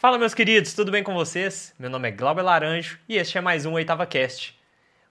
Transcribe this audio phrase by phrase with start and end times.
[0.00, 1.74] Fala, meus queridos, tudo bem com vocês?
[1.76, 4.56] Meu nome é Glauber Laranjo e este é mais um Oitava Cast.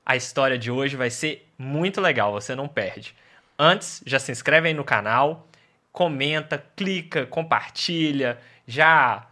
[0.06, 3.13] A história de hoje vai ser muito legal, você não perde.
[3.59, 5.45] Antes, já se inscreve aí no canal,
[5.92, 9.27] comenta, clica, compartilha, já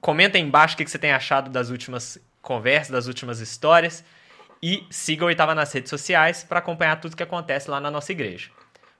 [0.00, 4.04] comenta aí embaixo o que você tem achado das últimas conversas, das últimas histórias
[4.62, 8.12] e siga o Oitava nas redes sociais para acompanhar tudo que acontece lá na nossa
[8.12, 8.48] igreja.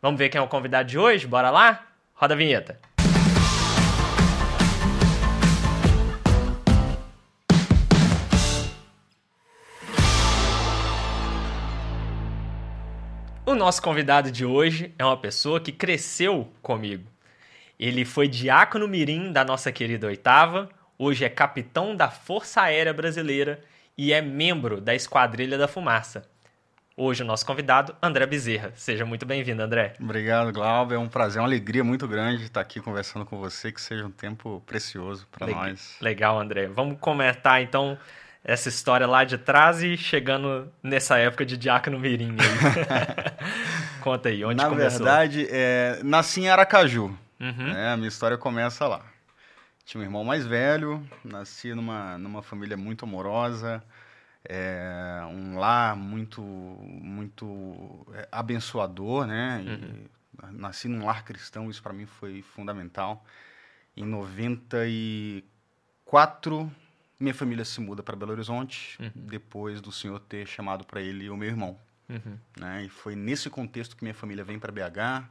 [0.02, 1.24] Vamos ver quem é o convidado de hoje?
[1.28, 1.86] Bora lá?
[2.16, 2.93] Roda a vinheta.
[13.54, 17.08] O nosso convidado de hoje é uma pessoa que cresceu comigo.
[17.78, 20.68] Ele foi diácono mirim da nossa querida oitava,
[20.98, 23.60] hoje é capitão da Força Aérea Brasileira
[23.96, 26.28] e é membro da Esquadrilha da Fumaça.
[26.96, 28.72] Hoje o nosso convidado, André Bezerra.
[28.74, 29.94] Seja muito bem-vindo, André.
[30.00, 30.96] Obrigado, Glauber.
[30.96, 34.10] É um prazer, uma alegria muito grande estar aqui conversando com você, que seja um
[34.10, 35.96] tempo precioso para nós.
[36.00, 36.66] Legal, André.
[36.66, 37.96] Vamos comentar então
[38.44, 42.36] essa história lá de trás e chegando nessa época de Diácono Mirim.
[44.02, 45.00] Conta aí, onde Na começou?
[45.00, 47.06] Na verdade, é, nasci em Aracaju.
[47.40, 47.68] Uhum.
[47.68, 49.00] É, a minha história começa lá.
[49.86, 53.82] Tinha um irmão mais velho, nasci numa, numa família muito amorosa,
[54.46, 59.64] é, um lar muito, muito é, abençoador, né?
[59.66, 60.04] Uhum.
[60.52, 63.24] nasci num lar cristão, isso para mim foi fundamental.
[63.96, 66.70] Em 94,
[67.24, 69.10] minha família se muda para Belo Horizonte, uhum.
[69.14, 71.78] depois do senhor ter chamado para ele o meu irmão.
[72.08, 72.38] Uhum.
[72.58, 72.84] Né?
[72.84, 75.28] E foi nesse contexto que minha família vem para BH,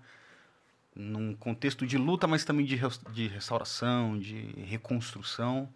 [0.96, 2.80] num contexto de luta, mas também de,
[3.12, 5.70] de restauração, de reconstrução.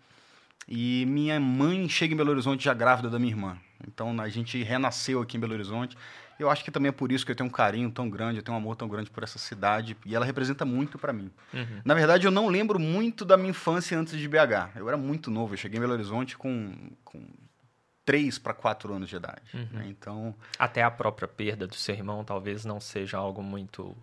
[0.67, 3.57] E minha mãe chega em Belo Horizonte já grávida da minha irmã.
[3.97, 5.97] Então a gente renasceu aqui em Belo Horizonte.
[6.39, 8.43] Eu acho que também é por isso que eu tenho um carinho tão grande, eu
[8.43, 11.31] tenho um amor tão grande por essa cidade e ela representa muito para mim.
[11.51, 11.81] Uhum.
[11.83, 14.75] Na verdade, eu não lembro muito da minha infância antes de BH.
[14.75, 17.25] Eu era muito novo, eu cheguei em Belo Horizonte com, com
[18.05, 19.41] 3 para 4 anos de idade.
[19.51, 19.67] Uhum.
[19.71, 19.85] Né?
[19.87, 23.97] Então, até a própria perda do seu irmão talvez não seja algo muito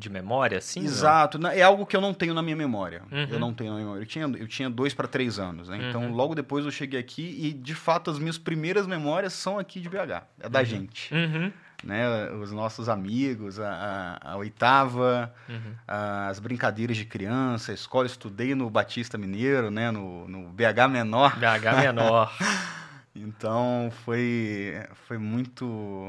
[0.00, 0.80] de memória, assim?
[0.80, 1.38] Exato.
[1.38, 1.50] Não?
[1.50, 3.02] É algo que eu não tenho na minha memória.
[3.12, 3.28] Uhum.
[3.30, 4.02] Eu não tenho na minha memória.
[4.02, 5.88] Eu tinha, eu tinha dois para três anos, né?
[5.88, 6.14] Então, uhum.
[6.14, 9.88] logo depois eu cheguei aqui e, de fato, as minhas primeiras memórias são aqui de
[9.88, 10.24] BH.
[10.40, 10.64] É da uhum.
[10.64, 11.14] gente.
[11.14, 11.52] Uhum.
[11.84, 12.30] Né?
[12.32, 15.74] Os nossos amigos, a, a, a oitava, uhum.
[15.86, 18.06] a, as brincadeiras de criança, a escola.
[18.06, 19.90] Estudei no Batista Mineiro, né?
[19.90, 21.36] No, no BH Menor.
[21.36, 22.32] BH Menor.
[23.14, 24.74] então, foi,
[25.06, 26.08] foi muito...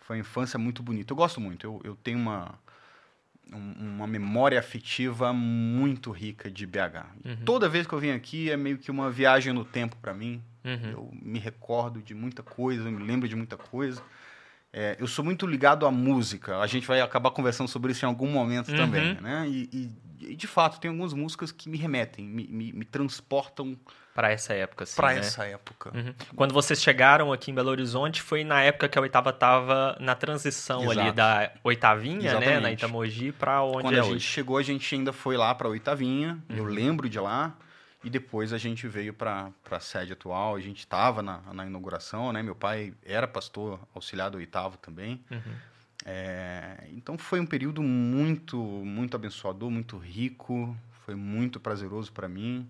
[0.00, 1.12] Foi uma infância muito bonita.
[1.12, 1.66] Eu gosto muito.
[1.66, 2.54] Eu, eu tenho uma
[3.52, 7.06] uma memória afetiva muito rica de BH.
[7.24, 7.36] Uhum.
[7.44, 10.42] Toda vez que eu venho aqui é meio que uma viagem no tempo para mim.
[10.64, 10.90] Uhum.
[10.90, 14.02] Eu me recordo de muita coisa, eu me lembro de muita coisa.
[14.72, 16.58] É, eu sou muito ligado à música.
[16.58, 18.76] A gente vai acabar conversando sobre isso em algum momento uhum.
[18.76, 19.46] também, né?
[19.48, 23.78] E, e, e, de fato tem algumas músicas que me remetem, me, me, me transportam
[24.18, 24.96] para essa época, sim.
[24.96, 25.20] Para né?
[25.20, 25.96] essa época.
[25.96, 26.12] Uhum.
[26.34, 30.16] Quando vocês chegaram aqui em Belo Horizonte, foi na época que a oitava estava na
[30.16, 30.98] transição Exato.
[30.98, 32.50] ali da oitavinha, Exatamente.
[32.50, 34.14] né, na Itamogi, para onde Quando é a hoje.
[34.14, 36.36] gente chegou, a gente ainda foi lá para a oitavinha.
[36.48, 36.56] Uhum.
[36.56, 37.56] Eu lembro de lá.
[38.02, 40.56] E depois a gente veio para a sede atual.
[40.56, 42.42] A gente estava na, na inauguração, né?
[42.42, 45.22] Meu pai era pastor auxiliar do oitavo também.
[45.30, 45.54] Uhum.
[46.04, 50.76] É, então foi um período muito, muito abençoador, muito rico.
[51.04, 52.68] Foi muito prazeroso para mim.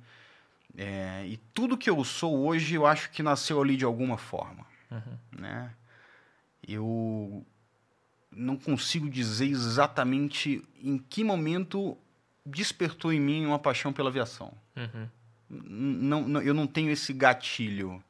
[0.80, 4.64] É, e tudo que eu sou hoje, eu acho que nasceu ali de alguma forma.
[4.88, 5.40] Uhum.
[5.40, 5.74] Né?
[6.66, 7.44] Eu
[8.30, 11.98] não consigo dizer exatamente em que momento
[12.46, 14.52] despertou em mim uma paixão pela aviação.
[14.76, 15.08] Uhum.
[15.50, 18.00] Não, não, eu não tenho esse gatilho.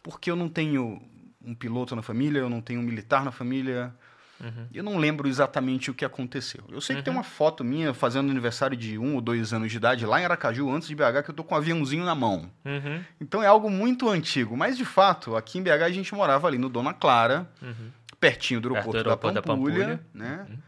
[0.00, 1.02] Porque eu não tenho
[1.44, 3.92] um piloto na família, eu não tenho um militar na família,
[4.40, 4.66] Uhum.
[4.72, 6.62] Eu não lembro exatamente o que aconteceu.
[6.68, 7.00] Eu sei uhum.
[7.00, 7.20] que tem uhum.
[7.20, 10.70] uma foto minha fazendo aniversário de um ou dois anos de idade lá em Aracaju,
[10.70, 12.50] antes de BH, que eu tô com um aviãozinho na mão.
[12.64, 13.02] Uhum.
[13.20, 14.56] Então é algo muito antigo.
[14.56, 17.90] Mas, de fato, aqui em BH a gente morava ali no Dona Clara, uhum.
[18.18, 20.06] pertinho do aeroporto, do aeroporto da, Pampulha, da Pampulha.
[20.12, 20.46] Né?
[20.48, 20.58] Uhum.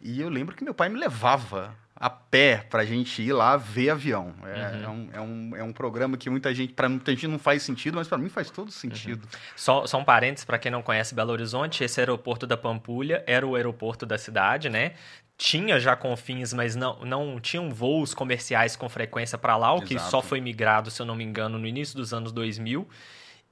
[0.00, 3.56] E eu lembro que meu pai me levava a pé para a gente ir lá
[3.56, 4.34] ver avião.
[4.42, 4.82] É, uhum.
[4.82, 7.62] é, um, é, um, é um programa que muita gente, para muita gente não faz
[7.62, 9.22] sentido, mas para mim faz todo sentido.
[9.22, 9.38] Uhum.
[9.54, 13.46] Só, só um parênteses para quem não conhece Belo Horizonte, esse aeroporto da Pampulha era
[13.46, 14.94] o aeroporto da cidade, né?
[15.38, 19.86] Tinha já confins, mas não, não tinham voos comerciais com frequência para lá, o Exato.
[19.86, 22.84] que só foi migrado, se eu não me engano, no início dos anos 2000.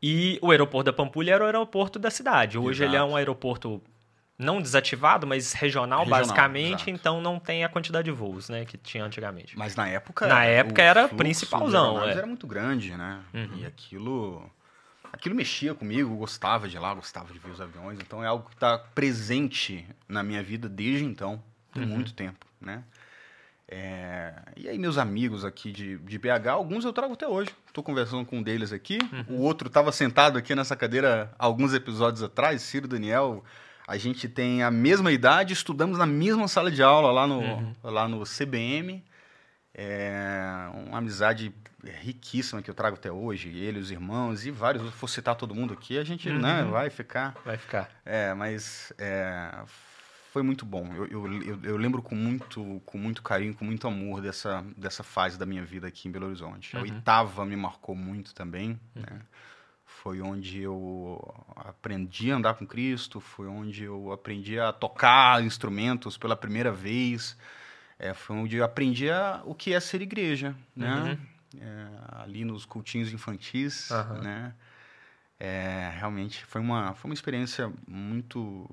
[0.02, 2.58] E o aeroporto da Pampulha era o aeroporto da cidade.
[2.58, 2.96] Hoje Exato.
[2.96, 3.80] ele é um aeroporto
[4.40, 6.90] não desativado, mas regional, regional basicamente, exato.
[6.90, 9.56] então não tem a quantidade de voos, né, que tinha antigamente.
[9.56, 12.12] Mas na época Na época era principalzão, é.
[12.12, 13.20] era muito grande, né?
[13.34, 13.58] Uhum.
[13.58, 14.50] E aquilo
[15.12, 18.54] aquilo mexia comigo, gostava de lá, gostava de ver os aviões, então é algo que
[18.54, 21.42] está presente na minha vida desde então,
[21.72, 21.88] tem uhum.
[21.90, 22.84] muito tempo, né?
[23.72, 27.50] É, e aí, meus amigos aqui de, de BH, alguns eu trago até hoje.
[27.68, 28.98] Estou conversando com um deles aqui.
[29.12, 29.36] Uhum.
[29.36, 33.44] O outro estava sentado aqui nessa cadeira alguns episódios atrás, Ciro Daniel.
[33.90, 37.74] A gente tem a mesma idade, estudamos na mesma sala de aula lá no, uhum.
[37.82, 39.04] lá no CBM.
[39.74, 41.52] É uma amizade
[41.84, 43.48] riquíssima que eu trago até hoje.
[43.48, 44.84] Ele, os irmãos e vários.
[44.84, 46.40] Se for citar todo mundo aqui, a gente né, uhum.
[46.40, 47.34] né, vai ficar.
[47.44, 47.90] Vai ficar.
[48.04, 49.60] É, mas é,
[50.32, 50.88] foi muito bom.
[50.94, 55.02] Eu, eu, eu, eu, lembro com muito, com muito carinho, com muito amor dessa, dessa
[55.02, 56.76] fase da minha vida aqui em Belo Horizonte.
[56.76, 56.82] Uhum.
[56.82, 58.78] A oitava me marcou muito também.
[58.94, 59.02] Uhum.
[59.02, 59.20] Né?
[60.02, 61.20] Foi onde eu
[61.56, 67.36] aprendi a andar com Cristo, foi onde eu aprendi a tocar instrumentos pela primeira vez.
[67.98, 71.18] É, foi onde eu aprendi a, o que é ser igreja, né?
[71.54, 71.60] Uhum.
[71.60, 71.88] É,
[72.22, 73.90] ali nos cultinhos infantis,
[74.22, 74.54] né?
[75.38, 78.68] É, realmente foi uma, foi uma experiência muito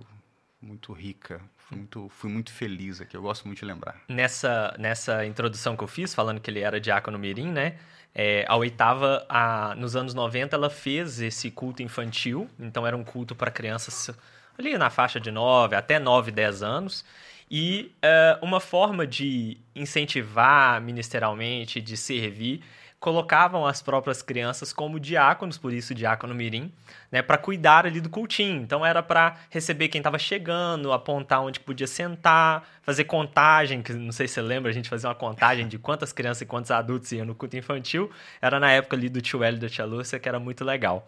[0.62, 1.42] muito rica.
[1.58, 4.02] Fui muito, fui muito feliz aqui, eu gosto muito de lembrar.
[4.08, 7.78] Nessa, nessa introdução que eu fiz, falando que ele era diácono mirim, né?
[8.16, 12.50] É, a oitava, a, nos anos 90, ela fez esse culto infantil.
[12.60, 14.10] Então, era um culto para crianças
[14.58, 17.06] ali na faixa de 9 até 9, 10 anos.
[17.50, 22.64] E é, uma forma de incentivar ministerialmente, de servir,
[23.00, 26.72] colocavam as próprias crianças como diáconos, por isso diácono mirim,
[27.12, 28.62] né, para cuidar ali do cultinho.
[28.62, 34.12] Então era para receber quem estava chegando, apontar onde podia sentar, fazer contagem, que não
[34.12, 37.12] sei se você lembra, a gente fazia uma contagem de quantas crianças e quantos adultos
[37.12, 38.12] iam no culto infantil.
[38.42, 41.08] Era na época ali do tio Hélio e da tia Lúcia, que era muito legal.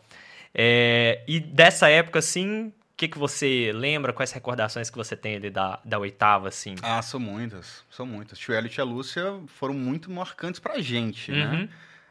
[0.53, 4.11] É, e dessa época, assim, que, que você lembra?
[4.11, 6.75] Quais recordações que você tem ali da, da oitava, assim?
[6.83, 8.37] Ah, são muitas, são muitas.
[8.37, 11.45] Tio Hélio e tia Lúcia foram muito marcantes pra gente, né?
[11.45, 11.51] uhum.
[11.61, 11.69] né?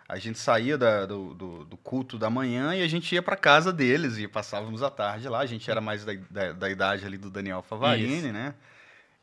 [0.08, 3.36] A gente saía da, do, do, do, culto da manhã e a gente ia para
[3.36, 5.40] casa deles e passávamos a tarde lá.
[5.40, 8.54] A gente era mais da, da, da idade ali do Daniel Favarini, né?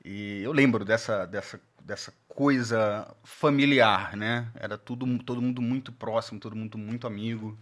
[0.04, 4.48] E eu lembro dessa, dessa, dessa coisa familiar, né?
[4.54, 7.58] Era tudo, todo mundo muito próximo, todo mundo muito amigo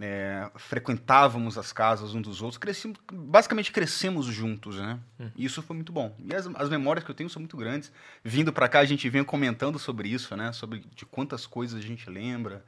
[0.00, 4.98] é, frequentávamos as casas uns dos outros, crescimos, basicamente crescemos juntos, né?
[5.18, 5.30] Hum.
[5.36, 6.14] E isso foi muito bom.
[6.18, 7.90] E as, as memórias que eu tenho são muito grandes.
[8.22, 10.52] Vindo para cá, a gente vem comentando sobre isso, né?
[10.52, 12.64] Sobre de quantas coisas a gente lembra,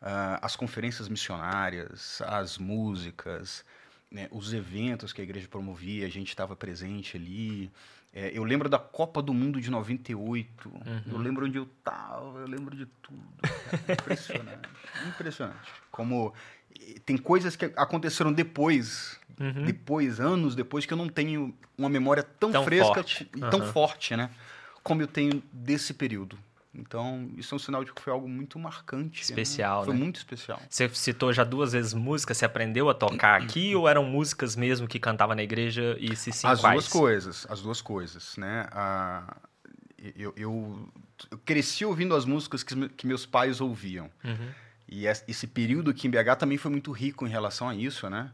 [0.00, 3.64] uh, as conferências missionárias, as músicas,
[4.10, 4.28] né?
[4.30, 7.70] os eventos que a igreja promovia, a gente estava presente ali.
[8.12, 10.68] É, eu lembro da Copa do Mundo de 98.
[10.68, 11.02] Uhum.
[11.06, 13.22] Eu lembro onde eu estava, eu lembro de tudo.
[13.88, 14.68] Impressionante.
[15.08, 15.70] impressionante.
[15.90, 16.34] Como
[17.04, 19.64] tem coisas que aconteceram depois, uhum.
[19.64, 23.30] depois, anos depois, que eu não tenho uma memória tão, tão fresca forte.
[23.34, 23.72] e tão uhum.
[23.72, 24.30] forte, né?
[24.82, 26.38] Como eu tenho desse período.
[26.72, 29.18] Então, isso é um sinal de que foi algo muito marcante.
[29.18, 29.22] Né?
[29.22, 29.86] Especial, né?
[29.86, 30.60] Foi muito especial.
[30.68, 34.86] Você citou já duas vezes música, você aprendeu a tocar aqui ou eram músicas mesmo
[34.86, 36.74] que cantava na igreja e se sim, As quais?
[36.74, 38.68] duas coisas, as duas coisas, né?
[38.70, 39.36] Ah,
[40.16, 40.88] eu, eu,
[41.30, 44.08] eu, cresci ouvindo as músicas que, que meus pais ouviam.
[44.24, 44.48] Uhum.
[44.88, 48.30] E esse período aqui em BH também foi muito rico em relação a isso, né?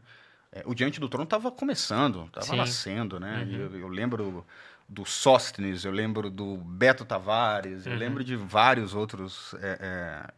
[0.51, 3.43] É, o Diante do Trono estava começando, estava nascendo, né?
[3.43, 3.55] Uhum.
[3.55, 4.45] Eu, eu, lembro
[4.87, 7.91] do Sóstenes, eu lembro do Beto Tavares, uhum.
[7.91, 10.33] eu lembro de vários outros é, é,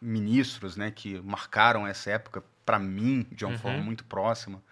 [0.00, 0.90] ministros, né?
[0.90, 3.58] Que marcaram essa época para mim de uma uhum.
[3.58, 4.62] forma muito próxima.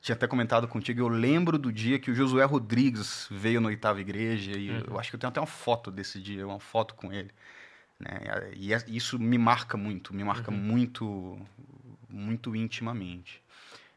[0.00, 4.00] Tinha até comentado contigo, eu lembro do dia que o Josué Rodrigues veio na oitava
[4.00, 4.98] igreja e eu uhum.
[4.98, 7.30] acho que eu tenho até uma foto desse dia, uma foto com ele.
[7.98, 8.50] Né?
[8.56, 10.56] E é, isso me marca muito, me marca uhum.
[10.56, 11.38] muito,
[12.08, 13.41] muito intimamente.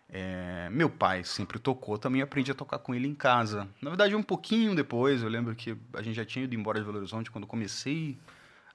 [0.07, 3.67] É, meu pai sempre tocou, também aprendi a tocar com ele em casa.
[3.81, 6.85] Na verdade, um pouquinho depois, eu lembro que a gente já tinha ido embora de
[6.85, 8.17] Belo Horizonte quando comecei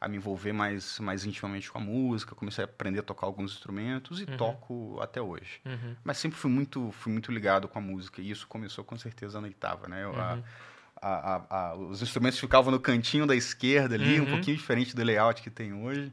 [0.00, 3.52] a me envolver mais, mais intimamente com a música, comecei a aprender a tocar alguns
[3.52, 4.36] instrumentos e uhum.
[4.36, 5.60] toco até hoje.
[5.64, 5.94] Uhum.
[6.02, 9.40] Mas sempre fui muito, fui muito ligado com a música e isso começou com certeza
[9.40, 10.02] na oitava, né?
[10.02, 10.38] Eu, a,
[11.02, 14.26] a, a, os instrumentos ficavam no cantinho da esquerda ali, uhum.
[14.26, 16.10] um pouquinho diferente do layout que tem hoje.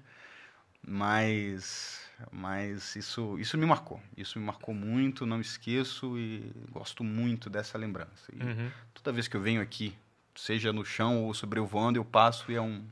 [0.86, 4.02] Mas, mas isso, isso me marcou.
[4.16, 8.32] Isso me marcou muito, não esqueço e gosto muito dessa lembrança.
[8.34, 8.70] Uhum.
[8.94, 9.96] toda vez que eu venho aqui,
[10.36, 12.84] seja no chão ou sobrevoando, eu passo e é um.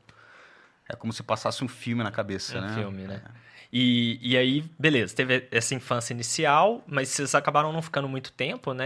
[0.88, 2.72] É como se passasse um filme na cabeça, um né?
[2.72, 3.22] Um filme, né?
[3.26, 3.46] É.
[3.74, 8.74] E, e aí, beleza, teve essa infância inicial, mas vocês acabaram não ficando muito tempo,
[8.74, 8.86] né?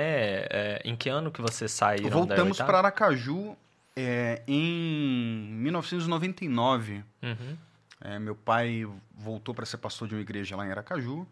[0.50, 3.56] É, em que ano que vocês saíram Voltamos para Aracaju
[3.96, 7.04] é, em 1999.
[7.22, 7.58] Uhum.
[8.02, 11.28] É, meu pai voltou para ser pastor de uma igreja lá em Aracaju.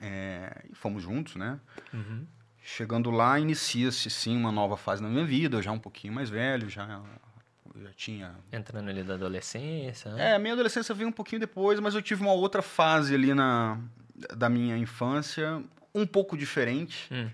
[0.00, 1.60] É, e fomos juntos, né?
[1.92, 2.26] Uhum.
[2.62, 6.30] Chegando lá, inicia-se sim uma nova fase na minha vida, eu já um pouquinho mais
[6.30, 7.02] velho, já
[7.80, 8.34] já tinha.
[8.52, 10.12] Entrando ali da adolescência.
[10.12, 10.32] Né?
[10.34, 13.78] É, minha adolescência veio um pouquinho depois, mas eu tive uma outra fase ali na,
[14.36, 15.62] da minha infância,
[15.94, 17.08] um pouco diferente.
[17.12, 17.30] Hum.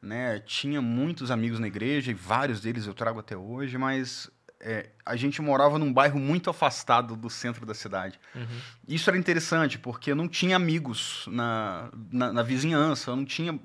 [0.00, 0.38] Né?
[0.40, 4.30] Tinha muitos amigos na igreja, e vários deles eu trago até hoje, mas
[4.64, 8.18] é, a gente morava num bairro muito afastado do centro da cidade.
[8.34, 8.60] Uhum.
[8.88, 13.60] Isso era interessante, porque eu não tinha amigos na, na, na vizinhança, eu não tinha...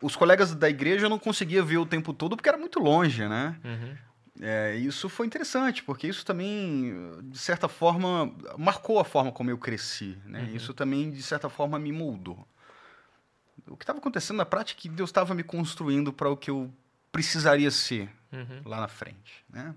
[0.00, 3.26] Os colegas da igreja eu não conseguia ver o tempo todo, porque era muito longe,
[3.26, 3.56] né?
[3.64, 3.96] Uhum.
[4.42, 9.56] É, isso foi interessante, porque isso também, de certa forma, marcou a forma como eu
[9.56, 10.18] cresci.
[10.26, 10.42] Né?
[10.42, 10.54] Uhum.
[10.54, 12.46] Isso também, de certa forma, me moldou.
[13.66, 16.50] O que estava acontecendo na prática é que Deus estava me construindo para o que
[16.50, 16.70] eu
[17.10, 18.62] precisaria ser Uhum.
[18.66, 19.44] lá na frente.
[19.48, 19.74] Né?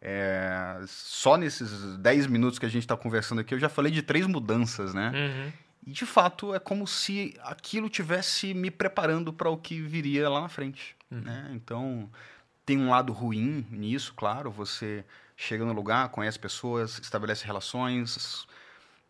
[0.00, 4.02] É, só nesses 10 minutos que a gente está conversando aqui, eu já falei de
[4.02, 5.12] três mudanças, né?
[5.14, 5.52] Uhum.
[5.86, 10.40] E de fato é como se aquilo tivesse me preparando para o que viria lá
[10.40, 10.96] na frente.
[11.10, 11.20] Uhum.
[11.20, 11.50] Né?
[11.54, 12.10] Então
[12.64, 14.50] tem um lado ruim nisso, claro.
[14.50, 15.04] Você
[15.36, 18.46] chega no lugar, conhece pessoas, estabelece relações,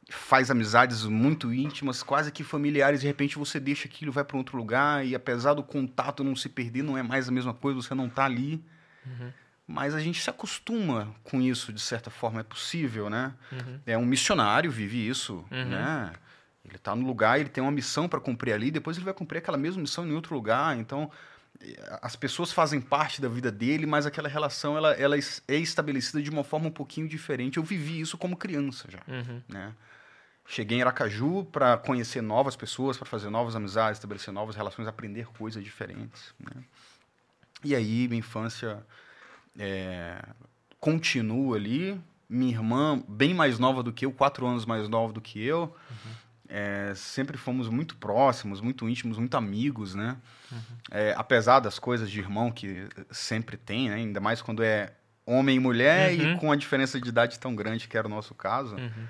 [0.09, 3.01] faz amizades muito íntimas, quase que familiares.
[3.01, 6.49] De repente você deixa aquilo, vai para outro lugar e apesar do contato não se
[6.49, 7.83] perder, não é mais a mesma coisa.
[7.83, 8.65] Você não está ali.
[9.05, 9.33] Uhum.
[9.71, 13.35] Mas a gente se acostuma com isso, de certa forma, é possível, né?
[13.53, 13.81] Uhum.
[13.85, 15.67] É um missionário, vive isso, Uhum.
[15.67, 16.11] né?
[16.65, 19.39] Ele está no lugar, ele tem uma missão para cumprir ali, depois ele vai cumprir
[19.39, 20.77] aquela mesma missão em outro lugar.
[20.79, 21.11] Então,
[22.01, 26.31] as pessoas fazem parte da vida dele, mas aquela relação ela, ela é estabelecida de
[26.31, 27.59] uma forma um pouquinho diferente.
[27.59, 29.43] Eu vivi isso como criança já, Uhum.
[29.49, 29.75] né?
[30.47, 35.27] Cheguei em Aracaju para conhecer novas pessoas, para fazer novas amizades, estabelecer novas relações, aprender
[35.27, 36.33] coisas diferentes.
[36.41, 36.63] Né?
[37.63, 38.83] E aí, minha infância
[39.59, 40.23] é,
[40.81, 42.01] continua ali.
[42.29, 45.75] Minha irmã, bem mais nova do que eu, quatro anos mais nova do que eu.
[46.49, 50.17] É, sempre fomos muito próximos, muito íntimos, muito amigos, né?
[50.91, 53.97] É, apesar das coisas de irmão que sempre tem, né?
[53.97, 54.93] Ainda mais quando é
[55.27, 56.33] homem e mulher Uhum.
[56.35, 58.77] e com a diferença de idade tão grande que era o nosso caso.
[58.77, 59.07] Uhum.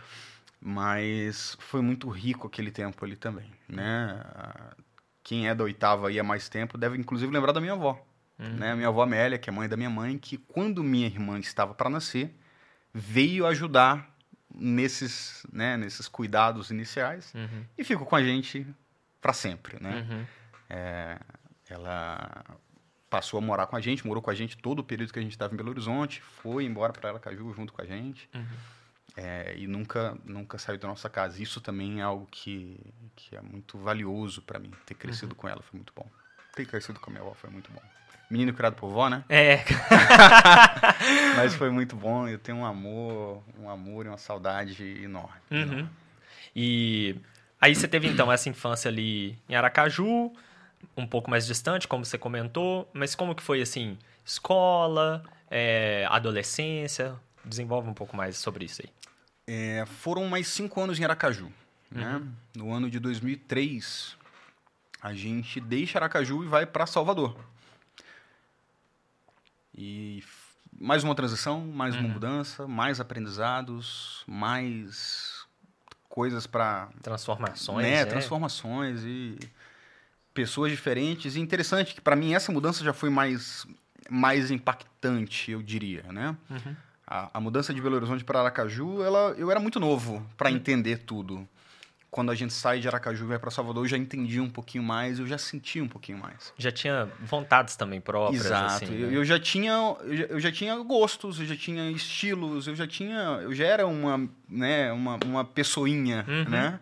[0.60, 4.20] Mas foi muito rico aquele tempo ali também, né?
[4.34, 4.74] Ah,
[5.22, 8.04] Quem é da oitava aí há mais tempo deve inclusive lembrar da minha avó,
[8.38, 8.56] Uhum.
[8.56, 8.74] né?
[8.74, 11.90] Minha avó Amélia, que é mãe da minha mãe, que quando minha irmã estava para
[11.90, 12.34] nascer,
[12.94, 14.14] veio ajudar
[14.54, 17.64] nesses, né, nesses cuidados iniciais Uhum.
[17.76, 18.66] e ficou com a gente
[19.20, 20.06] para sempre, né?
[20.08, 20.24] Uhum.
[21.68, 22.44] Ela
[23.10, 25.22] passou a morar com a gente, morou com a gente todo o período que a
[25.22, 28.28] gente estava em Belo Horizonte, foi embora para Aracaju junto com a gente.
[28.34, 28.46] Uhum.
[29.16, 31.42] É, e nunca nunca saiu da nossa casa.
[31.42, 32.78] Isso também é algo que,
[33.16, 34.70] que é muito valioso para mim.
[34.86, 36.08] Ter crescido com ela foi muito bom.
[36.54, 37.82] Ter crescido com a minha avó foi muito bom.
[38.30, 39.24] Menino criado por vó, né?
[39.28, 39.64] É,
[41.36, 42.28] Mas foi muito bom.
[42.28, 45.40] Eu tenho um amor, um amor e uma saudade enorme.
[45.50, 45.62] Uhum.
[45.62, 45.90] enorme.
[46.54, 47.16] E
[47.60, 50.32] aí você teve então essa infância ali em Aracaju,
[50.96, 57.14] um pouco mais distante, como você comentou, mas como que foi assim, escola, é, adolescência?
[57.44, 58.90] Desenvolve um pouco mais sobre isso aí.
[59.46, 61.50] É, foram mais cinco anos em Aracaju.
[61.90, 62.20] Né?
[62.54, 64.16] No ano de 2003,
[65.00, 67.38] a gente deixa Aracaju e vai para Salvador.
[69.80, 70.24] E
[70.78, 75.46] mais uma transição, mais uma mudança, mais aprendizados, mais
[76.08, 78.04] coisas para Transformações, né, né?
[78.04, 79.38] transformações e
[80.34, 81.36] pessoas diferentes.
[81.36, 83.66] E interessante que para mim essa mudança já foi mais
[84.10, 86.36] mais impactante, eu diria, né?
[86.50, 86.76] Uhum.
[87.06, 90.98] A, a mudança de Belo Horizonte para Aracaju, ela, eu era muito novo para entender
[90.98, 91.48] tudo.
[92.10, 94.82] Quando a gente sai de Aracaju e vai para Salvador, eu já entendi um pouquinho
[94.82, 96.54] mais, eu já senti um pouquinho mais.
[96.56, 98.84] Já tinha vontades também próprias, Exato.
[98.84, 99.16] assim, eu, né?
[99.16, 99.72] eu já tinha,
[100.30, 104.26] eu já, tinha gostos, eu já tinha estilos, eu já tinha, eu já era uma,
[104.48, 106.50] né, uma, uma pessoinha, Uhum.
[106.50, 106.80] né?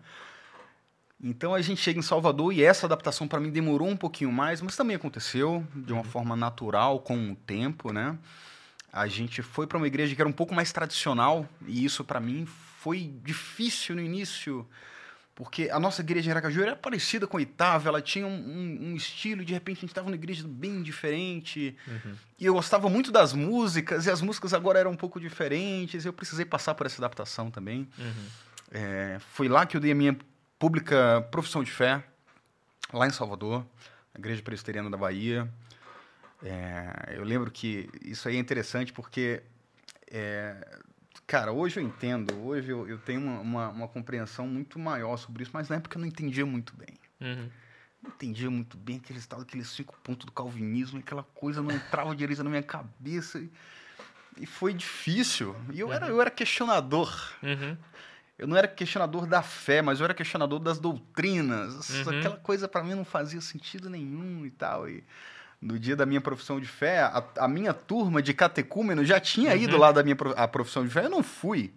[1.22, 4.60] Então a gente chega em Salvador e essa adaptação para mim demorou um pouquinho mais,
[4.60, 5.98] mas também aconteceu de Uhum.
[6.00, 8.16] uma forma natural com o tempo, né?
[8.92, 12.20] A gente foi para uma igreja que era um pouco mais tradicional e isso para
[12.20, 12.46] mim
[12.78, 14.66] foi difícil no início,
[15.36, 18.78] porque a nossa igreja em Aracaju era parecida com a oitava, ela tinha um, um-
[18.88, 21.76] um estilo, de repente a gente estava numa igreja bem diferente.
[21.86, 22.14] Uhum.
[22.40, 26.12] E eu gostava muito das músicas, e as músicas agora eram um pouco diferentes, eu
[26.12, 27.86] precisei passar por essa adaptação também.
[27.98, 28.26] Uhum.
[28.72, 30.16] É, foi lá que eu dei a minha
[30.58, 32.02] pública profissão de fé,
[32.90, 33.64] lá em Salvador,
[34.14, 35.46] na Igreja Presbiteriana da Bahia.
[36.42, 39.42] É, eu lembro que isso aí é interessante porque,
[40.10, 40.80] é,
[41.26, 45.42] cara, hoje eu entendo, hoje eu, eu tenho uma, uma, uma compreensão muito maior sobre
[45.42, 46.98] isso, mas na época eu não entendia muito bem.
[47.20, 47.48] Uhum.
[48.02, 52.14] Não entendia muito bem aquele estado, aqueles cinco pontos do calvinismo, aquela coisa não entrava
[52.14, 53.38] direito na minha cabeça.
[53.38, 53.50] E,
[54.38, 55.56] e foi difícil.
[55.72, 57.32] E eu era, eu era questionador.
[57.42, 57.76] Uhum.
[58.38, 61.88] Eu não era questionador da fé, mas eu era questionador das doutrinas.
[61.88, 62.18] Uhum.
[62.18, 64.88] Aquela coisa para mim não fazia sentido nenhum e tal.
[64.88, 65.02] E
[65.60, 69.52] no dia da minha profissão de fé, a, a minha turma de catecúmeno já tinha
[69.52, 69.56] Uhum.
[69.56, 71.04] ido lá da minha a profissão de fé.
[71.04, 71.72] Eu não fui.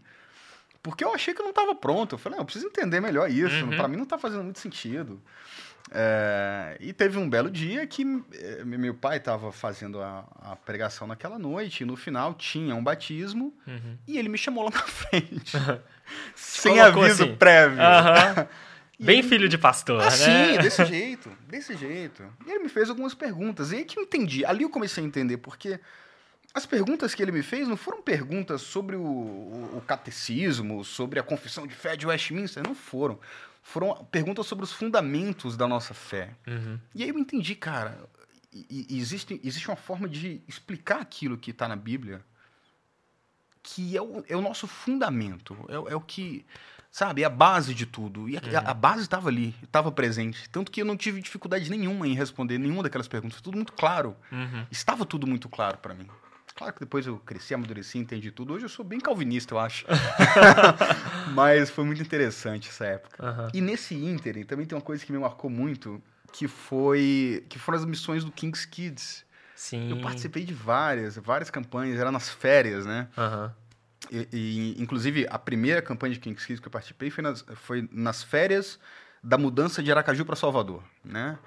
[0.82, 2.16] Porque eu achei que eu não estava pronto.
[2.16, 3.66] Eu falei, não, eu preciso entender melhor isso.
[3.66, 3.76] Uhum.
[3.76, 5.22] Para mim não está fazendo muito sentido.
[5.92, 11.08] É, e teve um belo dia que é, meu pai estava fazendo a, a, pregação
[11.08, 13.98] naquela noite, e no final tinha um batismo, uhum.
[14.08, 15.58] e ele me chamou lá na frente.
[16.36, 17.36] sem aviso assim.
[17.36, 17.78] prévio.
[17.78, 18.48] Uhum.
[19.00, 19.28] Bem ele...
[19.28, 20.12] filho de pastor, ah, né?
[20.12, 22.24] Sim, desse jeito, desse jeito.
[22.46, 24.44] E ele me fez algumas perguntas, e aí que eu entendi.
[24.44, 25.80] Ali eu comecei a entender, porque
[26.54, 31.20] as perguntas que ele me fez não foram perguntas sobre o, o, o catecismo, sobre
[31.20, 33.20] a confissão de fé de Westminster, não foram.
[33.62, 36.32] Foram perguntas sobre os fundamentos da nossa fé.
[36.48, 36.80] Uhum.
[36.94, 37.98] E aí eu entendi, cara,
[38.90, 42.22] existe, existe uma forma de explicar aquilo que está na Bíblia
[43.62, 46.46] que é o, é o nosso fundamento, é, é o que
[46.92, 47.24] sabe?
[47.24, 48.28] É a base de tudo.
[48.30, 48.68] E a, uhum.
[48.70, 50.50] a base estava ali, estava presente.
[50.50, 53.38] Tanto que eu não tive dificuldade nenhuma em responder nenhuma daquelas perguntas.
[53.38, 54.16] Foi tudo muito claro.
[54.32, 54.66] Uhum.
[54.72, 56.08] Estava tudo muito claro para mim.
[56.56, 58.54] Claro que depois eu cresci, amadureci, entendi tudo.
[58.54, 59.86] Hoje eu sou bem calvinista, eu acho.
[61.34, 63.26] Mas foi muito interessante essa época.
[63.26, 63.48] Uhum.
[63.54, 66.02] E nesse ínterim também tem uma coisa que me marcou muito,
[66.34, 69.26] que foi que foram as missões do King's Kids.
[69.56, 69.90] Sim.
[69.90, 73.08] Eu participei de várias, várias campanhas, era nas férias, né?
[73.18, 73.52] Uhum.
[74.12, 77.88] E, e, inclusive, a primeira campanha de King's Kids que eu participei foi nas, foi
[77.92, 78.80] nas férias
[79.24, 81.38] da mudança de Aracaju para Salvador, né?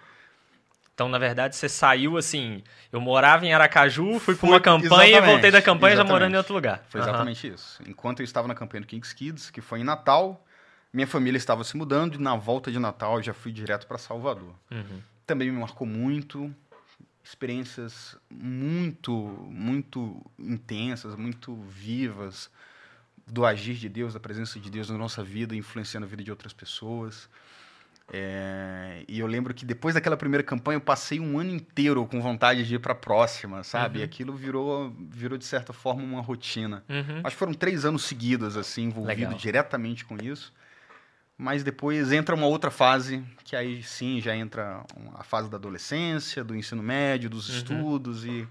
[0.94, 2.62] Então, na verdade, você saiu assim.
[2.92, 6.36] Eu morava em Aracaju, fui para uma campanha e voltei da campanha já morando em
[6.36, 6.84] outro lugar.
[6.88, 7.54] Foi exatamente uhum.
[7.54, 7.82] isso.
[7.86, 10.44] Enquanto eu estava na campanha do Kings Kids, que foi em Natal,
[10.92, 13.96] minha família estava se mudando e na volta de Natal eu já fui direto para
[13.96, 14.54] Salvador.
[14.70, 15.00] Uhum.
[15.26, 16.54] Também me marcou muito.
[17.24, 19.12] Experiências muito,
[19.48, 22.50] muito intensas, muito vivas
[23.26, 26.30] do agir de Deus, da presença de Deus na nossa vida, influenciando a vida de
[26.30, 27.28] outras pessoas.
[28.12, 32.20] É, e eu lembro que depois daquela primeira campanha eu passei um ano inteiro com
[32.20, 33.98] vontade de ir para a próxima, sabe?
[33.98, 34.00] Uhum.
[34.02, 36.84] E aquilo virou, virou de certa forma uma rotina.
[36.88, 37.20] Uhum.
[37.24, 39.34] Acho que foram três anos seguidos assim envolvido Legal.
[39.34, 40.52] diretamente com isso.
[41.36, 44.84] Mas depois entra uma outra fase, que aí sim já entra
[45.14, 47.56] a fase da adolescência, do ensino médio, dos uhum.
[47.56, 48.46] estudos e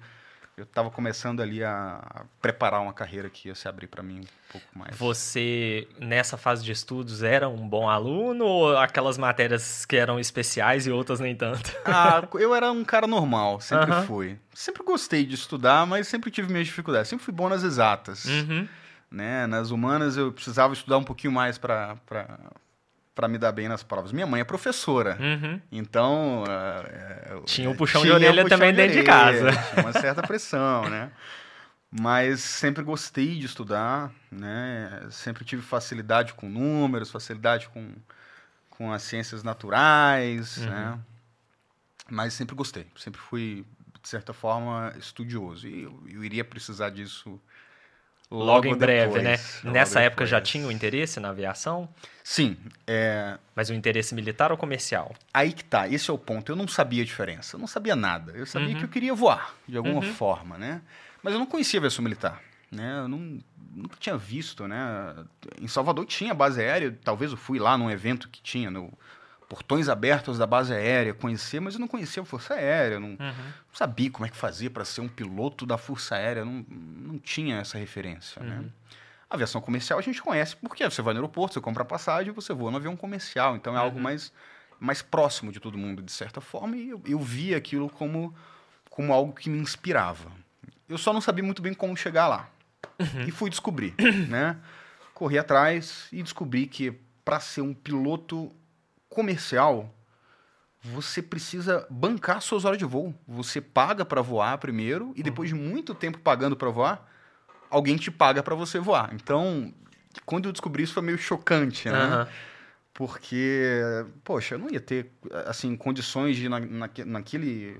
[0.57, 4.51] eu estava começando ali a, preparar uma carreira que ia se abrir para mim um
[4.51, 4.95] pouco mais.
[4.95, 10.85] Você, nessa fase de estudos, era um bom aluno ou aquelas matérias que eram especiais
[10.85, 11.71] e outras nem tanto?
[11.83, 14.05] Ah, eu era um cara normal, sempre uhum.
[14.05, 14.39] fui.
[14.53, 17.09] Sempre gostei de estudar, mas sempre tive minhas dificuldades.
[17.09, 18.25] Sempre fui bom nas exatas.
[18.25, 18.67] Uhum.
[19.09, 19.47] Né?
[19.47, 21.97] Nas humanas eu precisava estudar um pouquinho mais para
[23.21, 24.11] para me dar bem nas provas.
[24.11, 25.61] Minha mãe é professora, uhum.
[25.71, 26.43] então...
[26.43, 29.51] Uh, tinha um puxão tinha de orelha um puxão também de dentro de casa.
[29.51, 31.11] Tinha uma certa pressão, né?
[31.91, 35.07] Mas sempre gostei de estudar, né?
[35.11, 37.93] Sempre tive facilidade com números, facilidade com,
[38.71, 40.65] com as ciências naturais, uhum.
[40.65, 40.99] né?
[42.09, 43.63] Mas sempre gostei, sempre fui,
[44.01, 45.67] de certa forma, estudioso.
[45.67, 47.39] E eu, eu iria precisar disso
[48.31, 49.35] Logo, logo em breve, né?
[49.61, 51.89] Nessa época já tinha o interesse na aviação?
[52.23, 52.55] Sim.
[52.87, 53.37] É...
[53.53, 55.13] Mas o interesse militar ou comercial?
[55.33, 56.49] Aí que tá, esse é o ponto.
[56.49, 58.31] Eu não sabia a diferença, eu não sabia nada.
[58.31, 58.75] Eu sabia uhum.
[58.75, 60.13] que eu queria voar, de alguma uhum.
[60.13, 60.81] forma, né?
[61.21, 62.41] Mas eu não conhecia a aviação militar,
[62.71, 62.99] né?
[62.99, 63.37] Eu não,
[63.75, 65.13] nunca tinha visto, né?
[65.59, 68.93] Em Salvador tinha base aérea, talvez eu fui lá num evento que tinha no
[69.51, 73.17] portões abertos da base aérea, conhecer, mas eu não conhecia a Força Aérea, não, uhum.
[73.19, 77.19] não sabia como é que fazia para ser um piloto da Força Aérea, não, não
[77.19, 78.55] tinha essa referência, né?
[78.55, 78.61] uhum.
[78.61, 78.69] né?
[79.29, 82.53] A aviação comercial a gente conhece porque você vai no aeroporto, você compra passagem, você
[82.53, 83.83] voa no avião comercial, então é uhum.
[83.83, 84.31] algo mais,
[84.79, 88.33] mais próximo de todo mundo, de certa forma, e eu, eu via aquilo como,
[88.89, 90.31] como algo que me inspirava.
[90.87, 92.49] Eu só não sabia muito bem como chegar lá.
[92.97, 93.23] Uhum.
[93.27, 93.95] E fui descobrir,
[94.29, 94.55] né?
[95.13, 98.49] Corri atrás e descobri que para ser um piloto
[99.11, 99.93] comercial,
[100.81, 103.13] você precisa bancar suas horas de voo.
[103.27, 107.07] Você paga para voar primeiro e depois de muito tempo pagando para voar,
[107.69, 109.13] alguém te paga para você voar.
[109.13, 109.71] Então,
[110.25, 112.21] quando eu descobri isso foi meio chocante, né?
[112.21, 112.27] Uhum.
[112.93, 113.71] Porque,
[114.23, 115.11] poxa, eu não ia ter
[115.45, 117.79] assim condições de na, na, naquele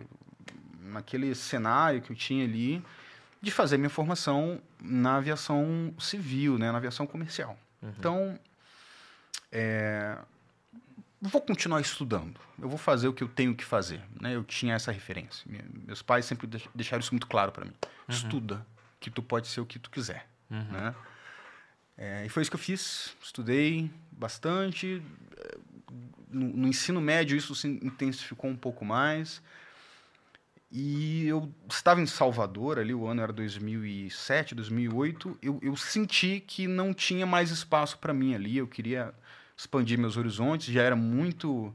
[0.82, 2.84] naquele cenário que eu tinha ali
[3.41, 7.58] de fazer minha formação na aviação civil, né, na aviação comercial.
[7.82, 7.94] Uhum.
[7.98, 8.39] Então,
[9.52, 10.17] é,
[11.30, 12.40] vou continuar estudando.
[12.60, 14.02] Eu vou fazer o que eu tenho que fazer.
[14.20, 14.36] Né?
[14.36, 15.46] Eu tinha essa referência.
[15.86, 17.74] Meus pais sempre deixaram isso muito claro para mim.
[18.08, 18.16] Uhum.
[18.16, 18.66] Estuda,
[19.00, 20.28] que tu pode ser o que tu quiser.
[20.50, 20.64] Uhum.
[20.64, 20.96] Né?
[21.98, 23.16] É, e foi isso que eu fiz.
[23.22, 25.02] Estudei bastante.
[26.30, 29.42] No, no, ensino médio isso se intensificou um pouco mais.
[30.72, 35.38] E eu estava em Salvador, ali o ano era 2007, 2008.
[35.42, 38.58] Eu, eu senti que não tinha mais espaço para mim ali.
[38.58, 39.14] Eu queria
[39.62, 41.74] expandir meus horizontes, já era muito.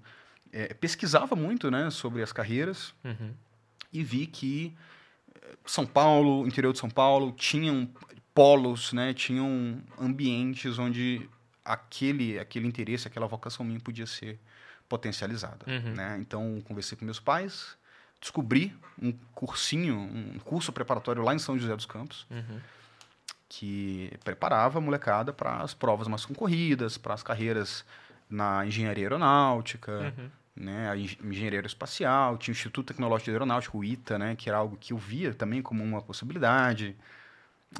[0.52, 3.32] É, pesquisava muito né, sobre as carreiras uhum.
[3.92, 4.74] e vi que
[5.34, 7.90] eh, São Paulo, interior de São Paulo, tinham
[8.32, 11.28] polos, né, tinham ambientes onde
[11.64, 14.38] aquele, aquele interesse, aquela vocação minha podia ser,
[14.88, 15.66] potencializada.
[15.66, 15.94] Uhum.
[15.94, 16.16] Né?
[16.20, 17.76] Então, conversei com meus pais,
[18.20, 22.60] descobri um cursinho, um curso preparatório lá em São José dos Campos, Uhum.
[23.48, 27.84] Que preparava a molecada para as provas mais concorridas, para as carreiras
[28.28, 30.30] na engenharia aeronáutica, Uhum.
[30.56, 34.48] né, a eng- engenharia aeroespacial, tinha o Instituto Tecnológico de Aeronáutica, o ITA, né, que
[34.48, 36.96] era algo que eu via também como uma possibilidade.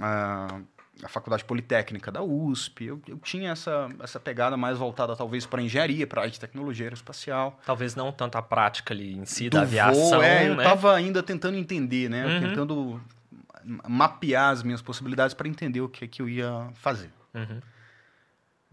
[0.00, 0.61] A,
[1.02, 5.61] a Faculdade Politécnica da USP, eu, eu tinha essa, essa pegada mais voltada talvez para
[5.62, 7.59] engenharia, para a área de tecnologia aeroespacial.
[7.66, 10.62] Talvez não tanto a prática ali em si Do da aviação, voo, é, eu né?
[10.62, 12.40] estava ainda tentando entender, né, Uhum.
[12.40, 13.00] tentando
[13.88, 17.11] mapear as minhas possibilidades para entender o que, que eu ia fazer.
[17.35, 17.61] Uhum.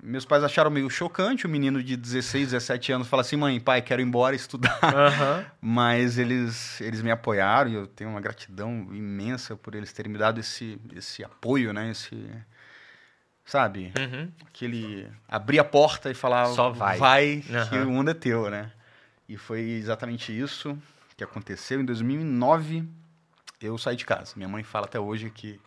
[0.01, 3.81] Meus pais acharam meio chocante o menino de 16, 17 anos falar assim: mãe, pai,
[3.81, 4.79] quero ir embora estudar.
[4.83, 5.45] Aham.
[5.61, 10.17] Mas eles, eles me apoiaram e eu tenho uma gratidão imensa por eles terem me
[10.17, 11.91] dado esse, esse apoio, né?
[11.91, 12.29] Esse,
[13.45, 13.93] sabe?
[13.97, 14.29] Uhum.
[14.45, 16.97] Aquele abrir a porta e falar Só vai.
[16.97, 17.87] vai que Aham.
[17.87, 18.71] o mundo é teu, né?
[19.29, 20.77] E foi exatamente isso
[21.15, 21.79] que aconteceu.
[21.79, 22.83] Em 2009,
[23.65, 24.33] eu saí de casa.
[24.35, 25.59] Minha mãe fala até hoje que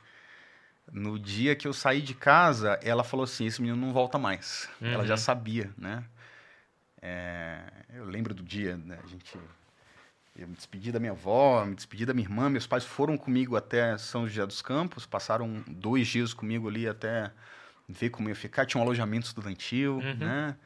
[0.93, 4.69] no dia que eu saí de casa, ela falou assim: esse menino não volta mais.
[4.81, 5.19] Ela já Uhum.
[5.19, 6.05] sabia, né?
[7.03, 7.61] É,
[7.95, 8.99] eu lembro do dia, né?
[9.03, 9.39] A gente.
[10.35, 12.51] Eu me despedi da minha avó, me despedi da minha irmã.
[12.51, 17.33] Meus pais foram comigo até São José dos Campos, passaram dois dias comigo ali até
[17.89, 18.67] ver como ia ficar.
[18.67, 20.17] Tinha um alojamento estudantil, Uhum.
[20.27, 20.57] né?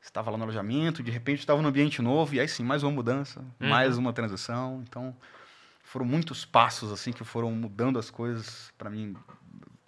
[0.00, 2.92] Estava lá no alojamento, de repente estava num ambiente novo, e aí sim, mais uma
[2.92, 3.68] mudança, Uhum.
[3.68, 4.82] mais uma transição.
[4.88, 5.14] Então,
[5.88, 9.16] foram muitos passos, assim, que foram mudando as coisas para mim,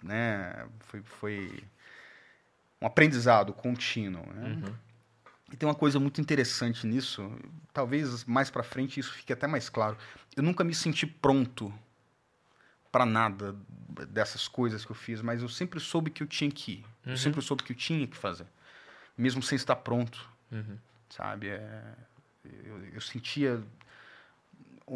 [0.01, 0.67] né?
[0.79, 1.63] Foi, foi
[2.81, 4.47] um aprendizado contínuo, né?
[4.47, 4.75] Uhum.
[5.53, 7.31] E tem uma coisa muito interessante nisso,
[7.71, 9.95] talvez mais pra frente isso fique até mais claro.
[10.35, 11.71] Eu nunca me senti pronto
[12.91, 13.55] pra nada
[14.09, 16.85] dessas coisas que eu fiz, mas eu sempre soube que eu tinha que ir.
[17.05, 17.11] Uhum.
[17.11, 18.47] Eu sempre soube que eu tinha que fazer,
[19.15, 20.77] mesmo sem estar pronto, Uhum.
[21.09, 21.49] sabe?
[21.49, 21.83] É,
[22.65, 23.61] eu, eu sentia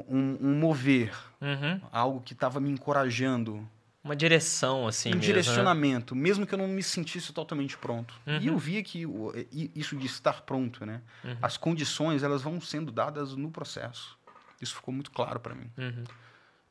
[0.08, 1.80] um, um mover, Uhum.
[1.92, 3.68] algo que estava me encorajando,
[4.04, 5.26] Uma direção, assim, um mesmo, né?
[5.28, 8.14] direcionamento, mesmo que eu não me sentisse totalmente pronto.
[8.28, 8.38] Uhum.
[8.40, 9.04] E eu via que
[9.76, 11.02] isso de estar pronto, né?
[11.24, 11.38] Uhum.
[11.42, 14.18] As condições, elas vão sendo dadas no processo.
[14.62, 15.70] Isso ficou muito claro para mim.
[15.78, 16.04] Uhum.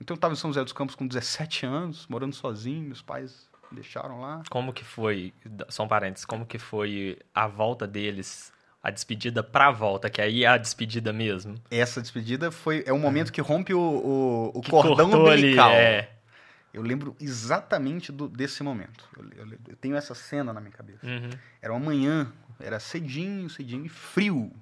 [0.01, 3.49] Então eu estava em São José dos Campos com 17 anos, morando sozinho, meus pais
[3.73, 4.43] deixaram lá.
[4.51, 5.33] Como que foi,
[5.69, 8.53] só um parênteses, como que foi a volta deles,
[8.85, 11.55] a despedida pra volta, que aí é a despedida mesmo?
[11.71, 15.71] Essa despedida foi é o momento que rompe o, o, o Que cordão umbilical.
[15.71, 16.11] ali, é.
[16.73, 19.09] Eu lembro exatamente do- desse momento.
[19.17, 21.07] Eu, eu- eu tenho essa cena na minha cabeça.
[21.07, 21.31] Uhum.
[21.63, 24.53] Era uma manhã, era cedinho, cedinho e frio.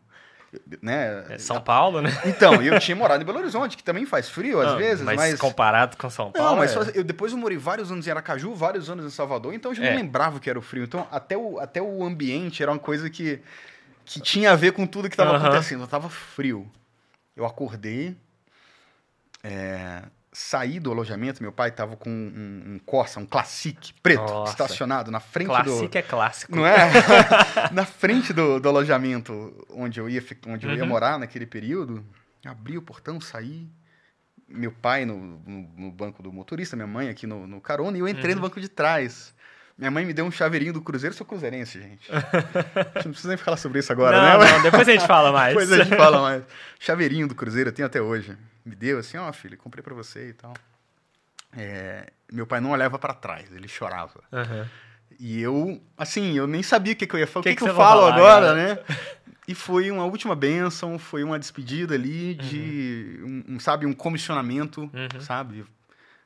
[0.82, 1.24] Né?
[1.30, 2.10] É São Paulo, né?
[2.26, 5.16] Então, eu tinha morado em Belo Horizonte, que também faz frio às Ah, vezes, mas,
[5.16, 5.40] mas.
[5.40, 6.50] comparado com São Paulo.
[6.50, 9.54] Não, mas é- eu, depois eu morei vários anos em Aracaju, vários anos em Salvador,
[9.54, 9.90] então eu já É.
[9.90, 10.84] não lembrava que era o frio.
[10.84, 13.40] Então, até o, até o ambiente era uma coisa que,
[14.04, 15.48] que tinha a ver com tudo que estava Aham.
[15.48, 15.86] acontecendo.
[15.86, 16.70] Tava frio.
[17.36, 18.16] Eu acordei,
[19.42, 24.52] é, saí do alojamento, meu pai estava com um, um Corsa, um Classic preto, Nossa.
[24.52, 25.52] estacionado na frente do.
[25.64, 26.56] Clássico é clássico.
[26.56, 26.90] Não é?
[27.72, 30.88] Na frente do, do alojamento onde eu ia, onde eu ia Uhum.
[30.88, 32.04] morar naquele período,
[32.44, 33.66] abri o portão, saí.
[34.48, 38.00] Meu pai no, no, no banco do motorista, minha mãe aqui no, no carona, e
[38.00, 38.48] eu entrei no Uhum.
[38.48, 39.31] banco de trás.
[39.78, 42.08] Minha mãe me deu um chaveirinho do Cruzeiro, sou cruzeirense, gente.
[42.12, 42.18] a
[42.96, 44.52] gente não precisa nem falar sobre isso agora, não, né?
[44.52, 45.48] não, depois a gente fala mais.
[45.54, 46.42] Depois a gente fala mais.
[46.78, 48.36] Chaveirinho do Cruzeiro, eu tenho até hoje.
[48.64, 50.52] Me deu assim, ó, filho, comprei pra você e tal.
[51.56, 54.22] É, meu pai não olhava pra trás, ele chorava.
[54.32, 54.66] Aham.
[55.20, 57.40] E eu, assim, eu nem sabia o que, que eu ia falar.
[57.40, 58.54] O Que que, que que, eu falo falar, agora, cara?
[58.54, 58.78] né?
[59.46, 64.82] E foi uma última bênção, foi uma despedida ali de, um, um, sabe, um comissionamento,
[64.82, 65.20] Uhum.
[65.20, 65.64] sabe?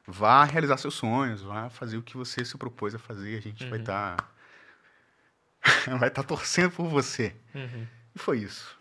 [0.07, 3.39] Vá realizar seus sonhos, vá fazer o que você se propôs a fazer.
[3.39, 3.83] A gente vai Uhum.
[3.83, 4.17] estar.
[5.99, 7.35] vai estar torcendo por você.
[7.55, 7.87] Uhum.
[8.15, 8.79] E foi isso.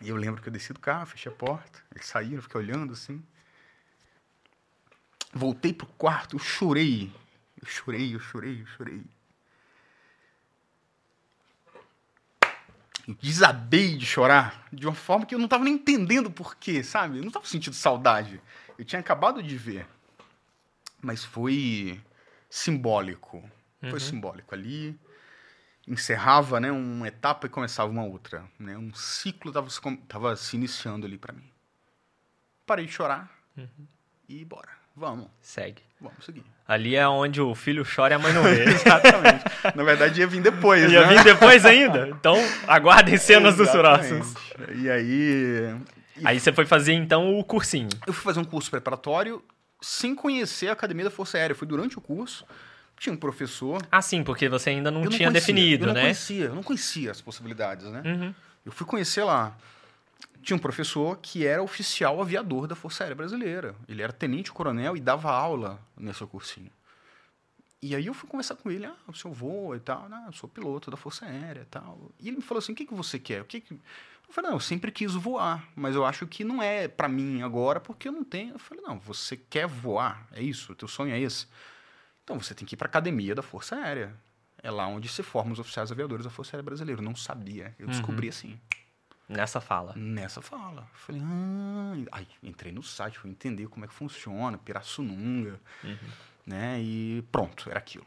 [0.00, 2.92] E eu lembro que eu desci do carro, fechei a porta, eles saíram, fiquei olhando
[2.92, 3.22] assim.
[5.32, 7.12] Voltei pro quarto, eu chorei.
[7.60, 9.02] Eu chorei, eu chorei, eu chorei.
[13.06, 16.82] Eu desabei de chorar de uma forma que eu não tava nem entendendo por quê,
[16.82, 17.18] sabe?
[17.18, 18.40] Eu não tava sentindo saudade.
[18.78, 19.86] Eu tinha acabado de ver.
[21.02, 22.00] Mas foi
[22.48, 23.42] simbólico.
[23.80, 24.00] Foi Uhum.
[24.00, 24.54] simbólico.
[24.54, 24.98] Ali
[25.86, 28.44] encerrava né, uma etapa e começava uma outra.
[28.58, 28.76] Né?
[28.76, 31.44] Um ciclo estava se, se iniciando ali para mim.
[32.66, 33.86] Parei de chorar Uhum.
[34.28, 34.68] e bora.
[34.98, 35.82] Vamos, Segue.
[36.00, 36.42] vamos seguir.
[36.66, 38.64] Ali é onde o filho chora e a mãe não vê.
[38.72, 39.44] Exatamente.
[39.74, 41.14] Na verdade, ia vir depois, Ia né?
[41.16, 42.08] vir depois ainda.
[42.08, 42.34] Então,
[42.66, 44.34] aguardem cenas dos próximos.
[44.74, 45.76] E aí...
[46.16, 47.90] e Aí você foi fazer, então, o cursinho.
[48.06, 49.44] Eu fui fazer um curso preparatório
[49.80, 51.54] sem conhecer a Academia da Força Aérea.
[51.54, 52.44] Foi durante o curso.
[52.98, 53.86] Tinha um professor.
[53.90, 56.00] Ah, sim, porque você ainda não eu tinha conhecia, definido, eu não né?
[56.02, 58.02] Conhecia, eu não conhecia as possibilidades, né?
[58.04, 58.34] Uhum.
[58.64, 59.56] Eu fui conhecer lá.
[60.42, 63.74] Tinha um professor que era oficial aviador da Força Aérea Brasileira.
[63.88, 66.70] Ele era tenente-coronel e dava aula nesse cursinho.
[67.82, 70.32] E aí eu fui conversar com ele, ah, o senhor voa e tal, ah, eu
[70.32, 72.10] sou piloto da Força Aérea e tal.
[72.18, 73.42] E ele me falou assim, o que, que você quer?
[73.42, 73.78] O que, que...
[74.28, 77.42] Eu falei, não, eu sempre quis voar, mas eu acho que não é para mim
[77.42, 78.54] agora, porque eu não tenho.
[78.54, 81.46] Eu falei, não, você quer voar, é isso, o teu sonho é esse?
[82.24, 84.14] Então você tem que ir para academia da Força Aérea.
[84.62, 87.00] É lá onde se formam os oficiais aviadores da Força Aérea Brasileira.
[87.00, 88.58] Eu não sabia, eu descobri assim.
[89.28, 89.92] Nessa fala.
[89.96, 90.82] Nessa fala.
[90.92, 95.60] Eu falei, ah, aí entrei no site, fui entender como é que funciona, Pirassununga,
[96.44, 96.80] né?
[96.80, 98.06] E pronto, era aquilo.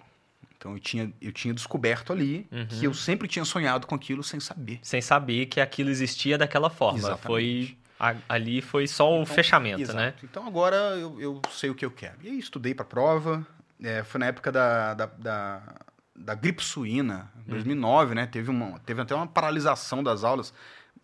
[0.60, 2.46] Então eu tinha, eu tinha descoberto ali
[2.78, 4.78] que eu sempre tinha sonhado com aquilo sem saber.
[4.84, 7.00] Sem saber que aquilo existia daquela forma.
[7.00, 7.26] Exatamente.
[7.26, 9.98] Foi a- ali foi só o Então, fechamento, exato.
[9.98, 10.14] né?
[10.22, 12.18] Então agora eu, eu sei o que eu quero.
[12.22, 13.48] E aí estudei para prova.
[13.82, 15.62] É, foi na época da, da, da,
[16.14, 17.42] da gripe suína, Hum.
[17.48, 18.26] em 2009, né?
[18.28, 20.54] Teve, uma, teve até uma paralisação das aulas.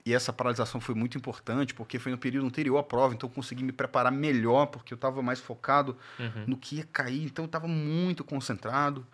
[0.06, 3.34] E essa paralisação foi muito importante, porque foi no período anterior à prova, então eu
[3.34, 6.44] consegui me preparar melhor, porque eu estava mais focado Uhum.
[6.46, 9.08] no que ia cair, então eu estava muito concentrado.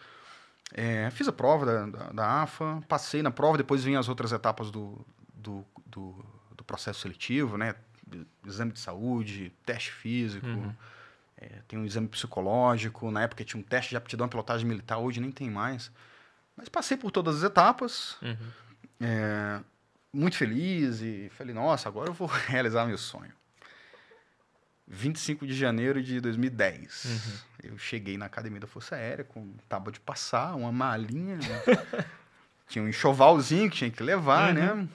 [0.74, 4.32] É, fiz a prova da, da, da AFA, passei na prova, depois vinham as outras
[4.32, 7.76] etapas do, do, do, do processo seletivo, né?
[8.46, 10.74] Exame de saúde, teste físico, Uhum.
[11.38, 14.98] é, tem um exame psicológico, na época tinha um teste de aptidão à pilotagem militar,
[14.98, 15.92] hoje nem tem mais.
[16.56, 18.38] Mas passei por todas as etapas, Uhum.
[19.02, 19.60] é,
[20.14, 23.32] muito feliz e falei, nossa, agora eu vou realizar meu sonho.
[24.94, 27.06] 25 de janeiro de 2010.
[27.06, 27.72] Uhum.
[27.72, 31.38] Eu cheguei na Academia da Força Aérea com tábua de passar, uma malinha.
[31.38, 31.42] né?
[32.68, 34.54] tinha um enxovalzinho que tinha que levar, Uhum.
[34.54, 34.88] né?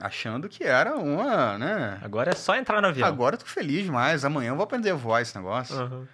[0.00, 1.98] Achando que era uma, né?
[2.02, 3.06] Agora é só entrar no avião.
[3.06, 4.24] Agora eu tô feliz demais.
[4.24, 5.76] Amanhã eu vou aprender a voar esse negócio.
[5.78, 6.06] Uhum.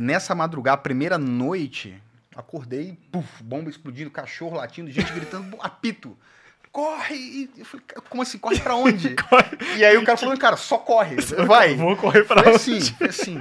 [0.00, 2.02] Nessa madrugada, primeira noite,
[2.34, 6.16] acordei, puf, bomba explodindo, cachorro latindo, gente gritando, "Bu- apito.
[6.72, 7.14] Corre!
[7.14, 8.38] E eu falei, "Cara, como assim?
[8.38, 9.14] Corre pra onde?
[9.76, 11.16] E aí o cara falando, cara, só corre.
[11.46, 11.74] Vai.
[11.76, 12.56] Vou correr pra Foi onde?
[12.56, 13.38] assim, foi assim.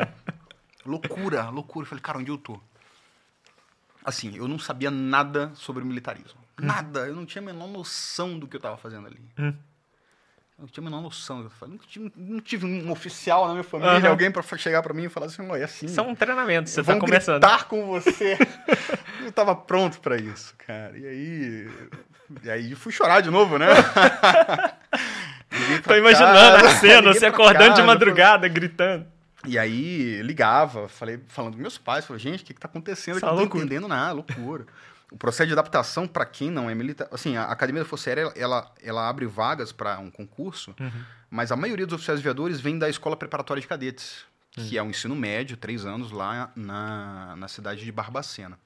[0.86, 1.86] Loucura, loucura.
[1.86, 2.60] Eu falei, cara, onde eu tô?
[4.04, 6.42] Assim, eu não sabia nada sobre militarismo.
[6.60, 7.08] Nada.
[7.08, 9.20] Eu não tinha a menor noção do que eu tava fazendo ali.
[9.40, 9.54] Hum.
[10.58, 11.42] Eu não tinha a menor noção.
[11.44, 14.10] Eu falei, não, tive, não tive um oficial na minha família, Aham.
[14.10, 15.86] alguém pra chegar pra mim e falar assim, olha, é assim.
[15.86, 17.40] Isso é um treinamento, você tá começando.
[17.42, 18.38] gritar com você.
[19.24, 20.98] eu tava pronto pra isso, cara.
[20.98, 21.70] E aí...
[22.44, 23.68] E aí fui chorar de novo, né?
[25.84, 29.06] Tô imaginando casa, a cena, você pra acordando de casa, madrugada, gritando.
[29.46, 33.18] e aí ligava, falei, falando com meus pais, falei, gente, o que, que tá acontecendo?
[33.18, 33.36] Essa aqui?
[33.36, 34.66] Eu não tô entendendo nada, loucura.
[35.12, 38.32] O processo de adaptação, para quem não é militar, assim, a Academia da Força Aérea,
[38.36, 40.90] ela, ela abre vagas para um concurso, Uhum.
[41.30, 44.24] mas a maioria dos oficiais aviadores vem da Escola Preparatória de Cadetes,
[44.58, 44.68] Uhum.
[44.68, 48.58] que é um ensino médio, três anos, lá na, na cidade de Barbacena.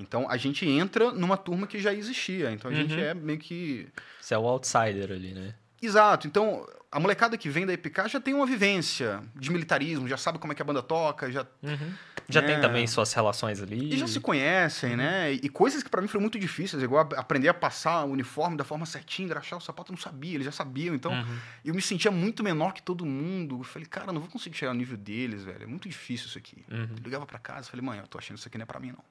[0.00, 3.00] Então, a gente entra numa turma que já existia, então a gente Uhum.
[3.00, 3.88] é meio que
[4.20, 5.54] Você é o outsider ali, né?
[5.82, 6.26] Exato.
[6.26, 10.38] Então, a molecada que vem da EPK já tem uma vivência de militarismo, já sabe
[10.38, 11.92] como é que a banda toca, já, Uhum.
[12.28, 12.60] Já tem É.
[12.60, 13.92] também suas relações ali.
[13.92, 15.32] e já se conhecem, né?
[15.32, 18.62] E coisas que pra mim foram muito difíceis, igual aprender a passar o uniforme da
[18.62, 20.94] forma certinha, engraxar o sapato, eu não sabia, eles já sabiam.
[20.94, 21.38] Então, Uhum.
[21.64, 23.58] eu me sentia muito menor que todo mundo.
[23.58, 25.64] Eu falei, cara, não vou conseguir chegar ao nível deles, velho.
[25.64, 26.64] É muito difícil isso aqui.
[26.70, 26.82] Uhum.
[26.98, 28.78] Eu ligava pra casa e falei, mãe, eu tô achando isso aqui não é pra
[28.78, 29.02] mim, não.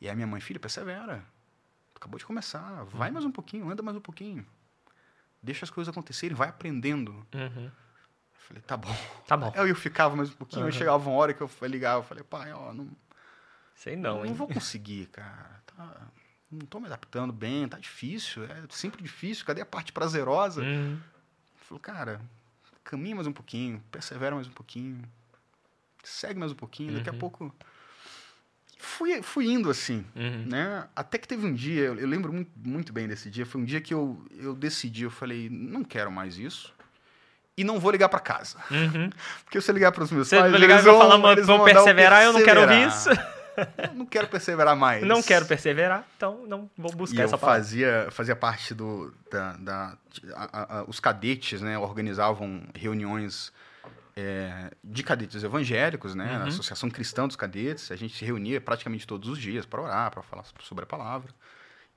[0.00, 1.24] E aí minha mãe, filho, persevera.
[1.94, 2.84] Acabou de começar.
[2.84, 4.46] Vai mais um pouquinho, anda mais um pouquinho.
[5.42, 7.12] Deixa as coisas acontecerem, vai aprendendo.
[7.34, 7.64] Uhum.
[7.64, 7.72] Eu
[8.48, 8.94] falei, tá bom.
[9.26, 9.52] Tá bom.
[9.56, 10.66] Aí eu ficava mais um pouquinho, Uhum.
[10.68, 12.90] aí chegava uma hora que eu ligava, eu falei, pai, ó, não,
[13.74, 14.34] Sei não, não hein?
[14.34, 15.62] vou conseguir, cara.
[15.66, 16.08] Tá-
[16.50, 19.44] não tô me adaptando bem, tá difícil, é sempre difícil.
[19.44, 20.62] Cadê a parte prazerosa?
[20.62, 21.00] Uhum.
[21.56, 22.20] Falou, cara,
[22.84, 25.02] caminha mais um pouquinho, persevera mais um pouquinho,
[26.04, 27.18] segue mais um pouquinho, daqui a Uhum.
[27.18, 27.54] pouco.
[28.78, 30.44] Fui, fui indo assim, Uhum.
[30.46, 30.84] né?
[30.94, 33.64] Até que teve um dia, eu eu lembro muito, muito bem desse dia, foi um
[33.64, 36.74] dia que eu, eu decidi, eu falei, não quero mais isso.
[37.58, 38.58] E não vou ligar pra casa.
[38.70, 39.08] Uhum.
[39.44, 41.32] Porque se eu ligar pros meus Você pais, vai ligar e eles vão, falar, "Mano,
[41.38, 43.08] eles vão perseverar, eu não quero ouvir isso.
[43.56, 45.02] Eu não quero perseverar mais.
[45.02, 47.62] Não quero perseverar, então não vou E buscar eu essa palavra.
[47.62, 49.14] fazia, fazia parte do.
[49.32, 49.96] Da, da-
[50.34, 51.78] a- a- os cadetes, né?
[51.78, 53.50] Organizavam reuniões
[54.16, 56.38] é, de cadetes evangélicos, né?
[56.38, 56.44] Uhum.
[56.44, 57.90] A Associação Cristã dos Cadetes.
[57.92, 61.30] A gente se reunia praticamente todos os dias para orar, para falar sobre a palavra.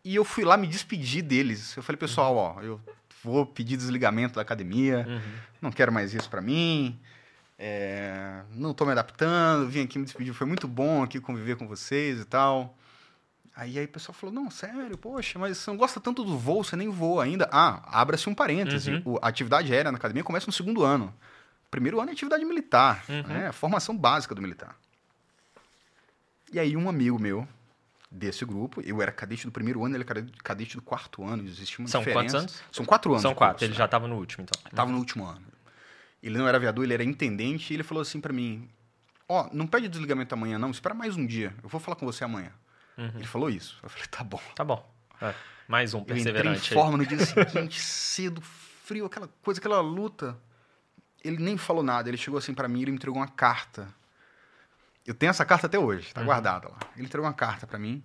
[0.04, 1.76] E eu fui lá me despedir deles.
[1.78, 2.80] Eu falei, pessoal, ó, eu
[3.24, 5.22] vou pedir desligamento da academia, Uhum.
[5.62, 7.00] não quero mais isso para mim.
[7.62, 11.68] é, não tô me adaptando, vim aqui me despedir, foi muito bom aqui conviver com
[11.68, 12.78] vocês e tal.
[13.54, 16.64] Aí, aí o pessoal falou, não, sério, poxa, mas você não gosta tanto do voo,
[16.64, 17.50] você nem voa ainda.
[17.52, 19.02] Ah, abra-se um parêntese.
[19.06, 19.18] Uhum.
[19.22, 21.14] A atividade aérea na academia começa no segundo ano.
[21.72, 23.24] Primeiro ano é atividade militar, Uhum.
[23.24, 23.48] né?
[23.48, 24.76] A formação básica do militar.
[26.52, 27.48] E aí um amigo meu,
[28.12, 28.82] desse grupo.
[28.82, 31.44] Eu era cadete do primeiro ano, ele era cadete do quarto ano.
[31.48, 32.22] Existia uma São diferença.
[32.24, 32.64] quantos anos?
[32.72, 33.22] São quatro anos.
[33.22, 33.54] São quatro.
[33.56, 33.78] curso, Ele né?
[33.78, 34.72] já estava no último, então.
[34.72, 35.46] Tava no último ano.
[36.22, 38.68] Ele não era aviador, ele era intendente, e ele falou assim pra mim:
[39.28, 41.54] Ó, não pede desligamento amanhã, não, espera mais um dia.
[41.64, 42.52] Eu vou falar com você amanhã.
[42.98, 43.80] Ele falou isso.
[43.82, 44.42] Eu falei, tá bom.
[44.54, 44.86] Tá bom.
[45.22, 45.34] É,
[45.70, 46.78] Mais um Eu entrei em perseverante aí.
[46.82, 50.38] forma no dia seguinte, cedo, frio, aquela coisa, aquela luta.
[51.24, 53.88] Ele nem falou nada, ele chegou assim pra mim e ele me entregou uma carta.
[55.06, 56.78] Eu tenho essa carta até hoje, tá guardada lá.
[56.96, 58.04] Ele entregou uma carta pra mim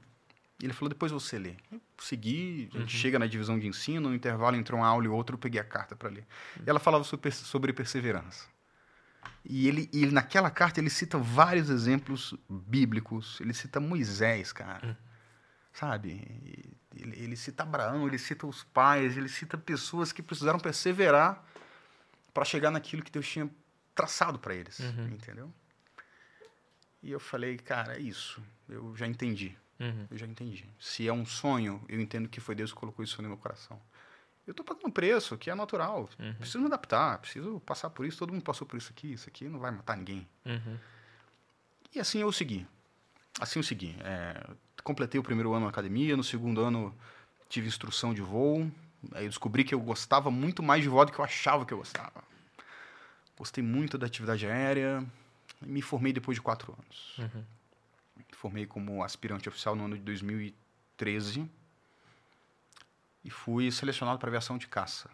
[0.61, 1.55] e ele falou, depois você lê.
[1.71, 5.09] Eu segui, a gente chega na divisão de ensino, no intervalo entrou uma aula e
[5.09, 6.27] outra, eu peguei a carta pra ler.
[6.65, 8.47] E ela falava sobre, sobre perseverança.
[9.45, 13.39] E ele, ele, naquela carta, ele cita vários exemplos bíblicos.
[13.41, 14.97] Ele cita Moisés, cara.
[15.73, 16.11] Sabe?
[16.95, 21.45] E Ele, ele cita Abraão, ele cita os pais, ele cita pessoas que precisaram perseverar
[22.35, 23.49] para chegar naquilo que Deus tinha
[23.95, 24.81] traçado para eles.
[25.13, 25.51] Entendeu?
[27.03, 28.43] E eu falei, cara, é isso.
[28.69, 29.57] Eu já entendi.
[29.79, 30.07] Uhum.
[30.11, 30.65] Eu já entendi.
[30.81, 33.81] Se é um sonho, eu entendo que foi Deus que colocou isso no meu coração.
[34.47, 36.09] Eu estou pagando um preço, que é natural.
[36.39, 38.19] Preciso me adaptar, preciso passar por isso.
[38.19, 39.13] Todo mundo passou por isso aqui.
[39.13, 40.29] Isso aqui não vai matar ninguém.
[40.45, 40.79] Uhum.
[41.95, 42.67] E assim eu segui.
[43.41, 43.97] Assim eu segui.
[44.01, 44.47] É,
[44.83, 46.95] completei o primeiro ano na academia, no segundo ano
[47.49, 48.71] tive instrução de voo.
[49.13, 51.73] Aí eu descobri que eu gostava muito mais de voo do que eu achava que
[51.75, 52.23] eu gostava.
[53.37, 55.05] Gostei muito da atividade aérea.
[55.63, 57.15] E me formei depois de quatro anos.
[57.19, 57.45] Uhum.
[58.17, 61.49] Me formei como aspirante oficial no ano de 2013.
[63.25, 65.09] E fui selecionado para aviação de caça.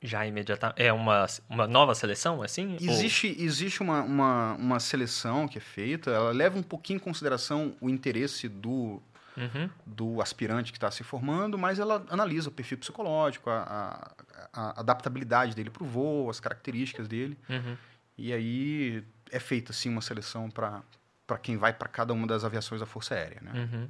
[0.00, 0.80] Já imediatamente.
[0.80, 2.74] É uma, uma nova seleção, assim?
[2.74, 7.00] Ou- Existe, existe uma, uma, uma seleção que é feita, ela leva um pouquinho em
[7.00, 9.02] consideração o interesse do,
[9.38, 9.70] Uhum.
[9.86, 14.12] do aspirante que está se formando, mas ela analisa o perfil psicológico, a, a-
[14.52, 17.38] a adaptabilidade dele para o voo, as características dele.
[17.48, 17.76] Uhum.
[18.16, 20.82] E aí é feita, sim, uma seleção para
[21.42, 23.40] quem vai para cada uma das aviações da Força Aérea.
[23.40, 23.52] Né?
[23.72, 23.88] Uhum.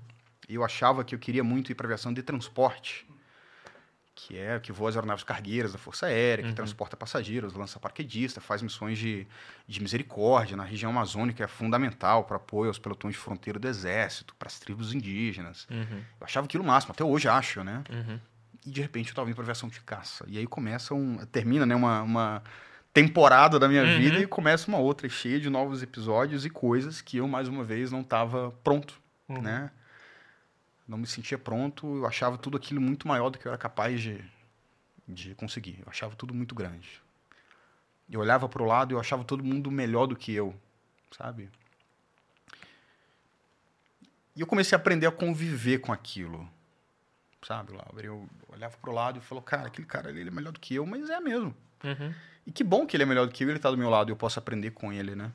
[0.48, 3.06] Eu achava que eu queria muito ir para aviação de transporte,
[4.20, 6.54] que é que voa as aeronaves cargueiras da Força Aérea, que Uhum.
[6.56, 9.26] transporta passageiros, lança paraquedista, faz missões de,
[9.66, 14.34] de misericórdia na região amazônica, é fundamental para apoio aos pelotões de fronteira do Exército,
[14.36, 15.66] para as tribos indígenas.
[15.70, 15.98] Uhum.
[16.20, 17.84] Eu achava aquilo o máximo, até hoje acho, né?
[17.90, 18.18] Uhum.
[18.66, 20.24] E de repente eu estava indo para aviação de caça.
[20.26, 21.18] E aí começa um.
[21.26, 22.42] termina, né, uma, uma
[22.92, 23.98] temporada da minha Uhum.
[23.98, 27.62] vida e começa uma outra cheia de novos episódios e coisas que eu, mais uma
[27.62, 29.42] vez, não estava pronto, Uhum.
[29.42, 29.70] né?
[30.88, 34.00] Não me sentia pronto, eu achava tudo aquilo muito maior do que eu era capaz
[34.00, 34.24] de,
[35.06, 35.80] de conseguir.
[35.84, 37.02] Eu achava tudo muito grande.
[38.10, 40.58] Eu olhava para o lado e eu achava todo mundo melhor do que eu,
[41.14, 41.50] sabe?
[44.34, 46.48] E eu comecei a aprender a conviver com aquilo,
[47.42, 48.06] sabe, Laura?
[48.06, 50.60] Eu olhava para o lado e falou, cara, aquele cara ali ele é melhor do
[50.60, 51.54] que eu, mas é mesmo.
[51.84, 52.14] Uhum.
[52.46, 54.10] E que bom que ele é melhor do que eu, ele está do meu lado
[54.10, 55.32] e eu posso aprender com ele, né?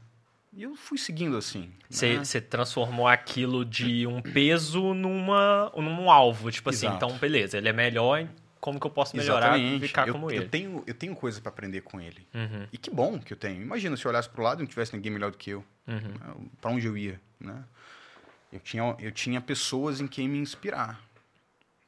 [0.56, 1.72] E eu fui seguindo assim.
[1.90, 2.48] Você né?
[2.48, 6.52] transformou aquilo de um peso numa, num alvo.
[6.52, 7.06] Tipo assim, Exato.
[7.06, 8.28] então beleza, ele é melhor,
[8.64, 10.50] como que eu posso melhorar e ficar eu, como eu ele?
[10.50, 12.26] Tenho, eu tenho coisa para aprender com ele.
[12.34, 12.66] Uhum.
[12.72, 13.62] E que bom que eu tenho.
[13.62, 15.66] Imagina se eu olhasse para o lado e não tivesse ninguém melhor do que eu.
[15.86, 16.48] Uhum.
[16.62, 17.62] Para onde eu ia, né?
[18.54, 21.02] Eu tinha, eu tinha pessoas em quem me inspirar.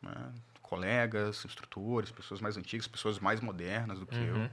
[0.01, 0.33] né?
[0.61, 4.49] Colegas, instrutores, pessoas mais antigas, pessoas mais modernas do que eu.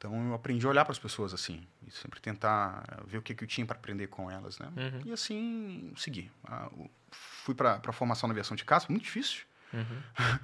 [0.00, 3.34] Então eu aprendi a olhar para as pessoas assim e sempre tentar ver o que,
[3.34, 4.72] que eu tinha para aprender com elas, né?
[4.74, 5.02] Uhum.
[5.04, 6.30] E assim segui.
[6.42, 6.70] Ah,
[7.10, 9.42] fui para a formação na aviação de caça, muito difícil.
[9.74, 9.84] Uhum.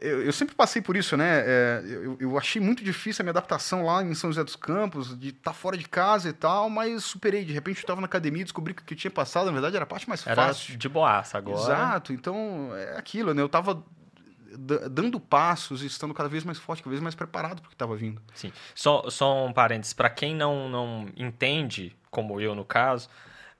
[0.00, 1.44] Eu, eu sempre passei por isso, né?
[1.46, 5.16] É, eu, eu achei muito difícil a minha adaptação lá em São José dos Campos,
[5.16, 7.44] de estar fora de casa e tal, mas superei.
[7.44, 9.52] De repente eu estava na academia e descobri que o que eu tinha passado, na
[9.52, 10.76] verdade, era a parte mais Era fácil.
[10.76, 11.60] de boaça agora.
[11.60, 12.12] Exato.
[12.12, 13.42] Então, é aquilo, né?
[13.42, 13.84] Eu estava
[14.56, 17.74] dando passos e estando cada vez mais forte, cada vez mais preparado para o que
[17.74, 18.20] estava vindo.
[18.34, 18.52] Sim.
[18.74, 23.08] Só, só um parênteses, para quem não, não entende, como eu no caso,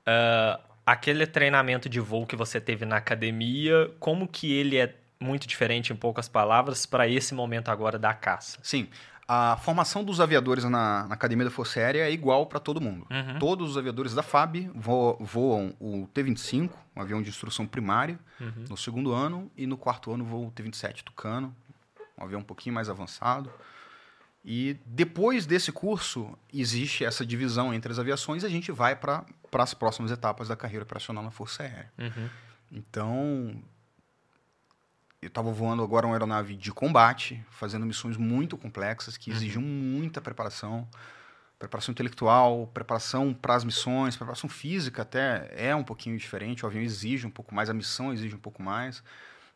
[0.07, 5.47] ah, aquele treinamento de voo que você teve na academia, como que ele é muito
[5.47, 8.59] diferente, em poucas palavras, para esse momento agora da caça?
[8.63, 8.89] Sim.
[9.27, 13.07] A formação dos aviadores na, na Academia da Força Aérea é igual para todo mundo.
[13.11, 13.39] Uhum.
[13.39, 18.65] Todos os aviadores da FAB vo- voam o T-25, um avião de instrução primária, Uhum.
[18.69, 21.55] no segundo ano, e no quarto ano voam o T-27 Tucano,
[22.19, 23.51] um avião um pouquinho mais avançado.
[24.45, 29.25] E depois desse curso, existe essa divisão entre as aviações e a gente vai para
[29.55, 31.91] as próximas etapas da carreira operacional na Força Aérea.
[31.99, 32.29] Uhum.
[32.71, 33.57] Então,
[35.25, 40.21] eu estava voando agora uma aeronave de combate, fazendo missões muito complexas que exigiam muita
[40.21, 40.87] preparação,
[41.59, 46.65] preparação intelectual, preparação para as missões, preparação física até é um pouquinho diferente.
[46.65, 48.99] O avião exige um pouco mais, a missão exige um pouco mais.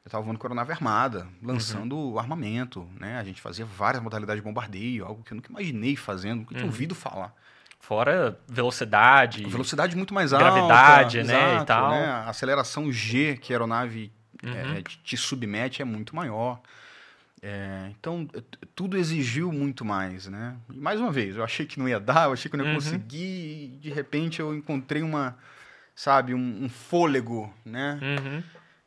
[0.05, 3.19] Eu estava voando com a aeronave armada, lançando armamento, né?
[3.19, 6.65] A gente fazia várias modalidades de bombardeio, algo que eu nunca imaginei fazendo, nunca tinha
[6.65, 6.71] Uhum.
[6.71, 7.35] ouvido falar.
[7.79, 9.45] Fora velocidade.
[9.45, 11.33] Velocidade muito mais gravidade, alta.
[11.33, 11.91] né, exato, e tal.
[11.91, 12.25] né?
[12.27, 14.11] Aceleração G que a aeronave
[14.43, 14.53] Uhum.
[14.53, 16.61] é, te submete é muito maior.
[17.41, 18.29] É, então,
[18.75, 20.57] tudo exigiu muito mais, né?
[20.73, 22.65] E mais uma vez, eu achei que não ia dar, eu achei que eu não
[22.65, 22.77] ia Uhum.
[22.77, 25.39] conseguir, e de repente eu encontrei uma,
[25.95, 28.01] sabe, um, um fôlego, né?
[28.03, 28.43] Uhum.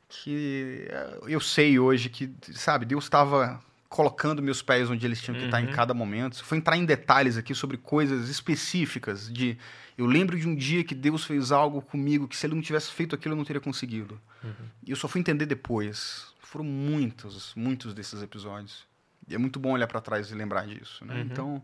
[0.10, 5.38] Que é, eu sei hoje que, sabe, Deus estava colocando meus pés onde eles tinham
[5.38, 5.74] que estar em Uhum.
[5.74, 6.38] cada momento.
[6.38, 9.58] Se for entrar em detalhes aqui sobre coisas específicas de
[9.98, 12.90] eu lembro de um dia que Deus fez algo comigo que se ele não tivesse
[12.90, 14.18] feito aquilo eu não teria conseguido.
[14.42, 14.52] Uhum.
[14.88, 16.34] E eu só fui entender depois.
[16.40, 18.86] Foram muitos, muitos desses episódios.
[19.28, 21.16] E é muito bom olhar para trás e lembrar disso, né?
[21.16, 21.22] Uhum.
[21.22, 21.64] Então,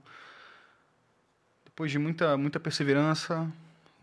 [1.64, 3.50] depois de muita muita perseverança,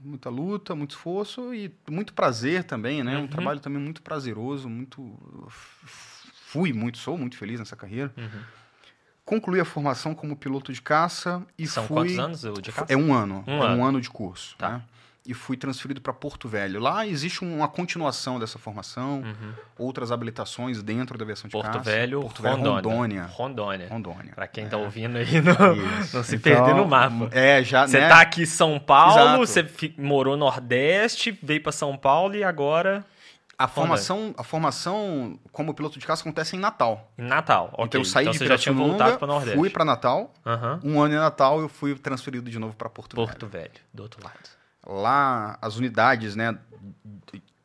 [0.01, 3.18] muita luta, muito esforço e muito prazer também, né?
[3.18, 3.29] Um Uhum.
[3.29, 5.01] trabalho também muito prazeroso, muito
[6.55, 8.13] fui muito, sou muito feliz nessa carreira.
[8.17, 8.41] Uhum.
[9.25, 12.93] Concluí a formação como piloto de caça e São fui quantos anos de caça?
[12.93, 13.43] é um ano.
[13.47, 13.77] Um é ano.
[13.81, 14.55] um ano de curso.
[14.57, 14.69] Tá.
[14.71, 14.83] Né?
[15.27, 16.79] E fui transferido para Porto Velho.
[16.79, 19.53] Lá existe uma continuação dessa formação, Uhum.
[19.79, 21.81] outras habilitações dentro da aviação de Porto caça.
[21.91, 23.25] Velho, Porto Velho, Rondônia.
[23.25, 23.89] Rondônia.
[23.89, 24.33] Rondônia.
[24.35, 24.69] Pra quem É.
[24.69, 25.55] tá ouvindo aí, não,
[26.13, 27.31] não se Então, perder no mapa.
[27.33, 28.09] É, já, Você né?
[28.11, 29.71] tá aqui em São Paulo, Exato.
[29.73, 33.03] você morou no Nordeste, veio pra São Paulo e agora
[33.59, 37.13] A formação, a formação como piloto de caça acontece em Natal.
[37.17, 37.71] em Natal.
[37.75, 37.85] Ok.
[37.87, 39.59] Então eu saí de você já tinha Pirassununga, voltado pra Nordeste.
[39.59, 40.33] fui para Natal.
[40.45, 40.81] Aham.
[40.83, 43.29] Um ano em Natal eu fui transferido de novo para Porto, Velho.
[43.29, 44.39] Porto Velho, do outro lado.
[44.87, 46.59] Lá, as unidades né,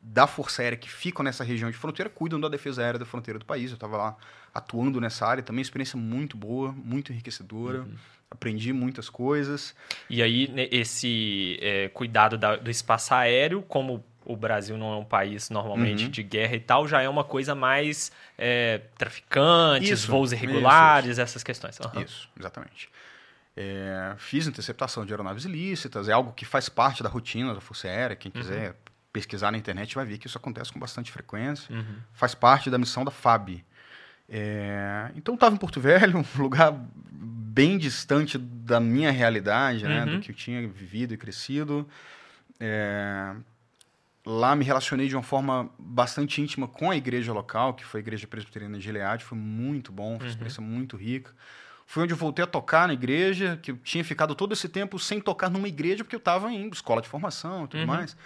[0.00, 3.38] da Força Aérea que ficam nessa região de fronteira cuidam da defesa aérea da fronteira
[3.38, 3.70] do país.
[3.70, 4.16] Eu estava lá
[4.54, 7.80] atuando nessa área, também experiência muito boa, muito enriquecedora.
[7.80, 7.94] Uhum.
[8.30, 9.74] Aprendi muitas coisas.
[10.08, 15.04] E aí, esse é, cuidado da- do espaço aéreo, como o Brasil não é um
[15.04, 16.10] país normalmente Uhum.
[16.10, 21.18] de guerra e tal, já é uma coisa mais é, traficantes, Isso, voos isso, irregulares,
[21.18, 21.80] essas questões.
[21.80, 22.02] Aham.
[22.02, 22.88] Isso, exatamente.
[23.56, 27.88] É, fiz interceptação de aeronaves ilícitas, é algo que faz parte da rotina da Força
[27.88, 28.16] Aérea.
[28.16, 28.74] Quem quiser
[29.12, 31.74] pesquisar na internet vai ver que isso acontece com bastante frequência.
[31.74, 31.96] Uhum.
[32.12, 33.64] faz parte da missão da FAB.
[34.28, 36.72] É, então estava em Porto Velho, um lugar
[37.12, 40.14] bem distante da minha realidade, né, Uhum.
[40.16, 41.86] do que eu tinha vivido e crescido.
[42.60, 43.34] É,
[44.26, 48.02] lá me relacionei de uma forma bastante íntima com a igreja local, que foi a
[48.02, 51.32] igreja presbiteriana de Gilead, foi muito bom, foi uma experiência muito rica.
[51.86, 54.98] Foi onde eu voltei a tocar na igreja, que eu tinha ficado todo esse tempo
[54.98, 57.86] sem tocar numa igreja, porque eu estava em escola de formação e tudo Uhum.
[57.86, 58.16] mais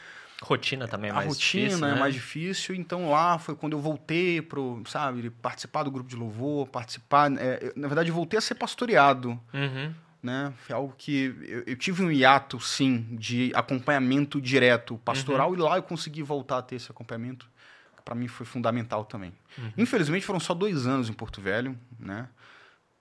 [0.42, 2.00] Rotina também é a mais rotina difícil, é né?
[2.00, 6.68] mais difícil, então lá foi quando eu voltei pro, sabe, participar do grupo de louvor,
[6.68, 9.94] participar, é, na verdade voltei a ser pastoreado, Uhum.
[10.24, 10.54] Né?
[10.66, 15.56] Foi algo que eu, eu tive um hiato, sim, de acompanhamento direto pastoral Uhum.
[15.56, 17.46] e lá eu consegui voltar a ter esse acompanhamento,
[17.94, 19.34] que para mim foi fundamental também.
[19.58, 19.72] Uhum.
[19.76, 22.26] Infelizmente foram só dois anos em Porto Velho, né?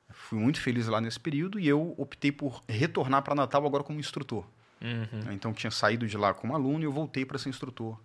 [0.09, 3.99] Fui muito feliz lá nesse período e eu optei por retornar para Natal agora como
[3.99, 4.45] instrutor.
[4.81, 5.31] Uhum.
[5.31, 7.97] Então tinha saído de lá como aluno e eu voltei para ser instrutor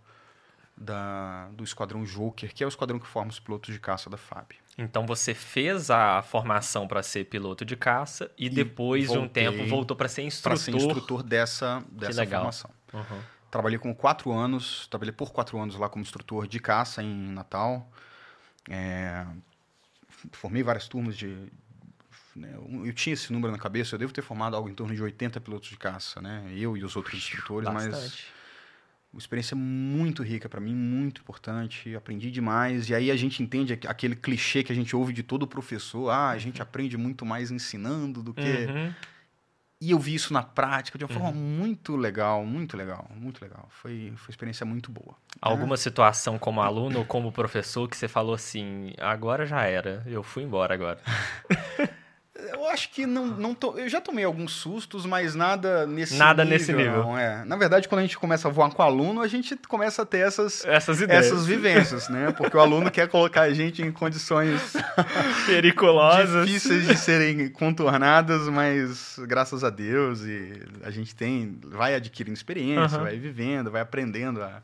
[0.80, 4.16] da, do Esquadrão Joker, que é o esquadrão que forma os pilotos de caça da
[4.16, 4.52] FAB.
[4.76, 9.66] Então você fez a formação para ser piloto de caça e, depois de um tempo
[9.66, 10.58] voltou para ser Para instrutor.
[10.58, 12.70] ser instrutor dessa, dessa formação.
[12.92, 13.20] Uhum.
[13.50, 17.90] Trabalhei com quatro anos, trabalhei por quatro anos lá como instrutor de caça em Natal.
[18.70, 19.26] É,
[20.32, 21.50] formei várias turmas de.
[22.36, 22.54] né,
[22.84, 25.40] eu- tinha esse número na cabeça, eu devo ter formado algo em torno de 80
[25.40, 26.44] pilotos de caça, né?
[26.54, 28.26] Eu e os outros instrutores, mas Bastante.
[29.12, 31.94] Uma experiência muito rica para mim, muito importante.
[31.96, 32.90] Aprendi demais.
[32.90, 36.10] E aí a gente entende aqu- aquele clichê que a gente ouve de todo professor:
[36.10, 38.40] ah, a gente aprende muito mais ensinando do que.
[38.66, 38.92] Uhum.
[39.80, 43.68] E eu vi isso na prática de uma forma muito legal, muito legal, muito legal.
[43.70, 45.14] Foi, foi uma experiência muito boa.
[45.40, 50.22] Alguma situação como aluno ou como professor que você falou assim, agora já era, eu
[50.24, 51.00] fui embora agora.
[52.52, 56.44] Eu acho que não, não tô, eu já tomei alguns sustos, mas nada nesse Nada
[56.44, 56.58] nível.
[56.58, 57.02] nesse nível.
[57.02, 57.44] Não, é.
[57.44, 60.06] Na verdade, quando a gente começa a voar com o aluno, a gente começa a
[60.06, 62.32] ter essas, Essas ideias essas vivências, né?
[62.36, 64.72] Porque o aluno quer colocar a gente em condições
[65.46, 66.46] periculosas.
[66.46, 72.96] difíceis de serem contornadas, mas graças a Deus e a gente tem, vai adquirindo experiência,
[72.96, 73.04] Aham.
[73.04, 74.62] vai vivendo, vai aprendendo a,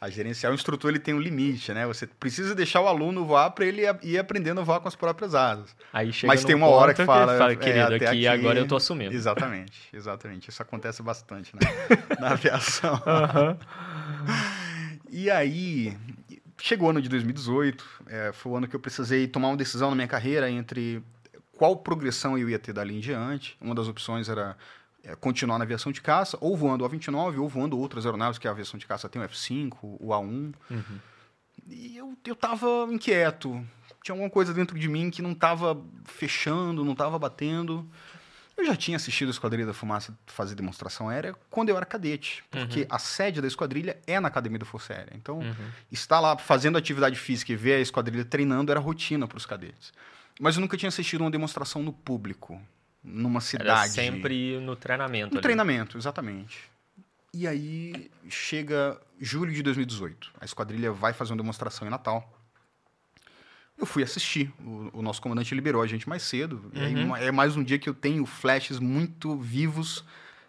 [0.00, 0.52] a gerenciar.
[0.52, 1.86] O instrutor ele tem um limite, né?
[1.86, 5.34] Você precisa deixar o aluno voar para ele ir aprendendo a voar com as próprias
[5.34, 5.74] asas.
[5.92, 8.66] Aí chega Mas tem uma hora ponto que fala, é, querido, aqui, aqui- agora eu
[8.68, 9.14] tô assumindo.
[9.14, 10.50] Exatamente, exatamente.
[10.50, 11.60] Isso acontece bastante né?
[12.20, 13.00] na aviação.
[13.06, 13.58] Aham.
[15.10, 15.96] E aí,
[16.60, 19.88] chegou o ano de 2018, é, foi o ano que eu precisei tomar uma decisão
[19.90, 21.02] na minha carreira entre
[21.56, 23.56] qual progressão eu ia ter dali em diante.
[23.60, 24.56] Uma das opções era
[25.14, 28.50] continuar na aviação de caça, ou voando o A-29, ou voando outras aeronaves que a
[28.50, 30.52] aviação de caça tem, o F-5, o A-1.
[30.70, 30.82] Uhum.
[31.68, 33.64] E eu, eu tava inquieto.
[34.02, 37.88] Tinha alguma coisa dentro de mim que não estava fechando, não estava batendo.
[38.56, 42.42] Eu já tinha assistido a Esquadrilha da Fumaça fazer demonstração aérea quando eu era cadete,
[42.50, 42.86] porque Uhum.
[42.88, 45.12] a sede da esquadrilha é na Academia da Força Aérea.
[45.14, 45.54] Então, Uhum.
[45.92, 49.92] estar lá fazendo atividade física e ver a esquadrilha treinando era rotina para os cadetes.
[50.40, 52.58] Mas eu nunca tinha assistido uma demonstração no público,
[53.06, 53.70] numa cidade.
[53.70, 55.34] Era sempre no treinamento.
[55.34, 55.42] Um ali.
[55.42, 56.58] treinamento, exatamente.
[57.32, 60.32] E aí chega julho de 2018.
[60.40, 62.32] A esquadrilha vai fazer uma demonstração em Natal.
[63.78, 64.52] Eu fui assistir.
[64.64, 66.70] O, o nosso comandante liberou a gente mais cedo.
[66.74, 67.14] Aí Uhum.
[67.16, 70.02] é mais um dia que eu tenho flashes muito vivos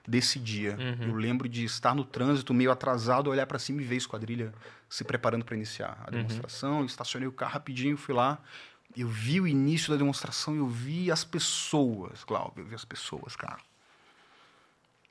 [0.08, 0.78] desse dia.
[0.80, 1.10] Uhum.
[1.10, 4.54] Eu lembro de estar no trânsito, meio atrasado, olhar para cima e ver a esquadrilha
[4.90, 6.18] se preparando para iniciar a Uhum.
[6.24, 6.80] demonstração.
[6.80, 8.40] Eu estacionei o carro rapidinho, fui lá.
[8.96, 13.36] Eu vi o início da demonstração, eu vi as pessoas, Glauber, eu vi as pessoas,
[13.36, 13.58] cara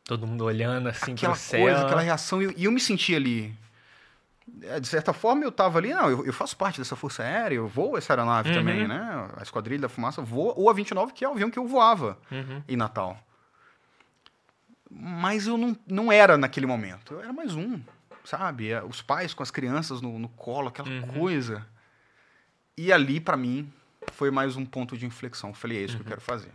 [0.04, 1.60] Todo mundo olhando assim aquela pro céu.
[1.60, 3.52] coisa, aquela reação, e eu, e eu me senti ali.
[4.62, 7.56] É, De certa forma, eu tava ali, não, eu, eu faço parte dessa força aérea,
[7.56, 8.54] eu vou essa aeronave Uhum.
[8.54, 9.28] também, né?
[9.36, 12.16] A Esquadrilha da Fumaça voa, ou a 29, que é o avião que eu voava
[12.30, 12.62] Uhum.
[12.68, 13.18] em Natal.
[14.88, 17.80] Mas eu não, não era naquele momento, eu era mais um,
[18.24, 18.70] sabe?
[18.70, 21.02] É, Os pais com as crianças no, no colo, aquela Uhum.
[21.08, 21.66] coisa.
[22.76, 23.72] E ali, pra mim,
[24.12, 25.50] foi mais um ponto de inflexão.
[25.50, 26.06] Eu falei, é isso que Uhum.
[26.06, 26.52] eu quero fazer.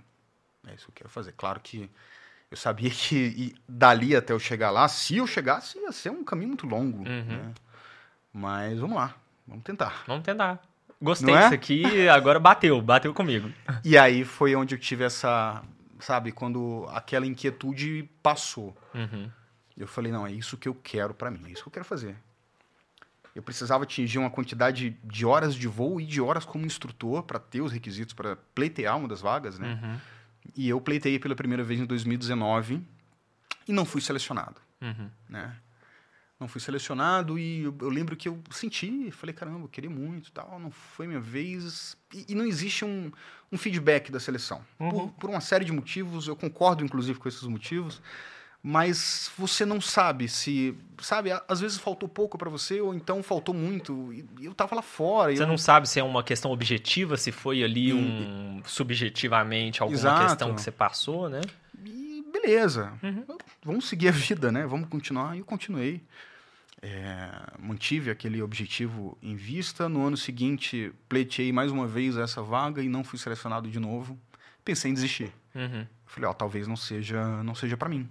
[0.68, 1.32] É isso que eu quero fazer.
[1.34, 1.90] Claro que
[2.50, 6.24] eu sabia que e dali até eu chegar lá, se eu chegasse, ia ser um
[6.24, 7.00] caminho muito longo.
[7.00, 7.24] Uhum.
[7.26, 7.54] né?
[8.34, 9.16] Mas vamos lá,
[9.48, 10.04] vamos tentar.
[10.08, 10.62] Vamos tentar.
[11.02, 11.40] Gostei é?
[11.42, 13.52] disso aqui, agora bateu, bateu comigo.
[13.84, 15.64] E aí foi onde eu tive essa,
[16.00, 18.78] sabe, quando aquela inquietude passou.
[18.94, 19.30] Uhum.
[19.76, 21.86] Eu falei, não, é isso que eu quero pra mim, é isso que eu quero
[21.86, 22.16] fazer.
[23.36, 27.40] Eu precisava atingir uma quantidade de horas de voo e de horas como instrutor para
[27.40, 29.80] ter os requisitos para pleitear uma das vagas, né?
[29.82, 29.98] Uhum.
[30.56, 32.82] E eu pleitei pela primeira vez em 2019
[33.68, 35.10] e não fui selecionado, Uhum.
[35.30, 35.56] né?
[36.40, 40.32] Não fui selecionado e eu, eu lembro que eu senti, falei, caramba, eu queria muito
[40.32, 41.96] tal, não foi minha vez.
[42.12, 43.12] E, e não existe um,
[43.52, 44.60] um feedback da seleção.
[44.80, 44.90] Uhum.
[44.90, 48.02] Por, por uma série de motivos, eu concordo inclusive com esses motivos,
[48.64, 53.55] mas você não sabe se, sabe, às vezes faltou pouco para você ou então faltou
[53.55, 54.14] muito.
[54.14, 55.32] E e eu tava lá fora.
[55.32, 58.59] e Você eu não sabe se é uma questão objetiva, se foi ali Hum.
[58.59, 60.22] um subjetivamente alguma Exato.
[60.22, 61.41] questão que você passou, né?
[61.84, 63.26] E beleza, Uhum.
[63.64, 64.66] vamos seguir a vida, né?
[64.68, 65.36] Vamos continuar.
[65.36, 66.01] E eu continuei.
[66.84, 69.88] É, mantive aquele objetivo em vista.
[69.88, 74.18] No ano seguinte, pleiteei mais uma vez essa vaga e não fui selecionado de novo.
[74.66, 75.32] Pensei em desistir.
[75.53, 75.86] Uhum.
[76.07, 78.09] Falei, ó, talvez não seja, não seja para mim.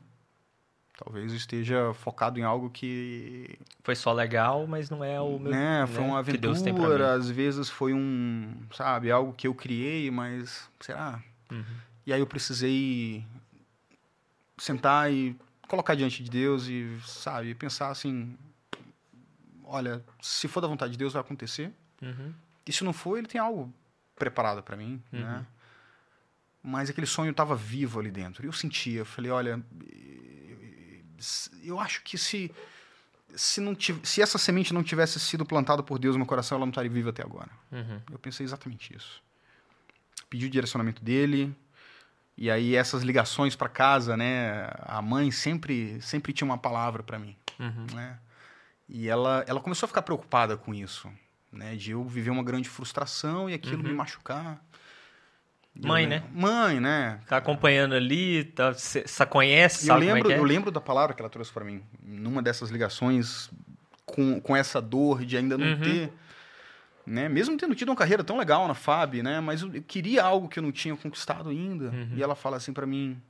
[1.03, 5.51] Talvez esteja focado em algo que Foi só legal, mas não é o meu.
[5.51, 6.89] né, foi né, uma que Deus tem pra mim.
[6.89, 11.23] aventura, às vezes foi um, sabe, algo que eu criei, mas será?
[11.51, 11.65] Uhum.
[12.07, 13.25] E aí eu precisei
[14.59, 15.35] sentar e
[15.69, 18.37] colocar diante de Deus e, sabe, pensar assim,
[19.65, 21.73] olha, se for da vontade de Deus vai acontecer.
[22.03, 22.33] Uhum.
[22.67, 23.73] E se não for, ele tem algo
[24.17, 25.21] preparado para mim, Uhum.
[25.21, 25.47] né?
[26.63, 28.45] Mas aquele sonho estava vivo ali dentro.
[28.45, 29.63] E eu sentia, eu falei, olha,
[31.63, 32.51] eu acho que se
[33.37, 36.57] se, não tiv- se essa semente não tivesse sido plantada por Deus no meu coração,
[36.57, 37.49] ela não estaria viva até agora.
[37.71, 38.01] Uhum.
[38.11, 39.23] Eu pensei exatamente isso.
[40.29, 41.55] Pedi o direcionamento dele.
[42.37, 44.69] E aí essas ligações para casa, né?
[44.81, 47.87] A mãe sempre sempre tinha uma palavra para mim, Uhum.
[47.95, 48.19] né?
[48.89, 51.09] E ela ela começou a ficar preocupada com isso,
[51.53, 51.77] né?
[51.77, 53.89] De eu viver uma grande frustração e aquilo Uhum.
[53.91, 54.61] me machucar.
[55.75, 56.23] Mãe, né?
[56.33, 57.21] Mãe, né?
[57.27, 60.43] Tá acompanhando ali, tá, cê, cê conhece, E eu sabe como lembro, é que é?
[60.43, 63.49] eu lembro da palavra que ela trouxe para mim, numa dessas ligações,
[64.05, 65.81] com, com essa dor de ainda não Uhum.
[65.81, 66.13] ter,
[67.07, 67.29] né?
[67.29, 69.41] Mesmo tendo tido uma carreira tão legal na FAB, né?
[69.41, 71.87] Mas eu, eu queria algo que eu não tinha conquistado ainda.
[71.91, 72.13] Uhum.
[72.17, 73.21] E ela fala assim para mim,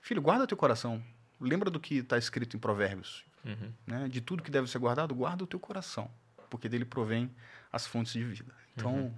[0.00, 1.02] filho, guarda teu coração.
[1.40, 3.72] Lembra do que está escrito em Provérbios, Uhum.
[3.86, 4.08] né?
[4.08, 6.10] De tudo que deve ser guardado, guarda o teu coração,
[6.48, 7.30] porque dele provém
[7.72, 8.52] as fontes de vida.
[8.76, 9.14] Então, Uhum.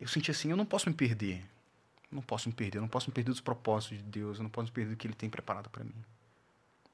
[0.00, 1.44] eu senti assim, eu não posso me perder.
[2.10, 4.50] Não posso me perder, eu não posso me perder dos propósitos de Deus, eu não
[4.50, 5.94] posso me perder do que ele tem preparado para mim.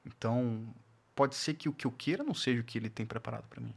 [0.05, 0.67] Então,
[1.15, 3.61] pode ser que o que eu queira não seja o que ele tem preparado para
[3.61, 3.73] mim.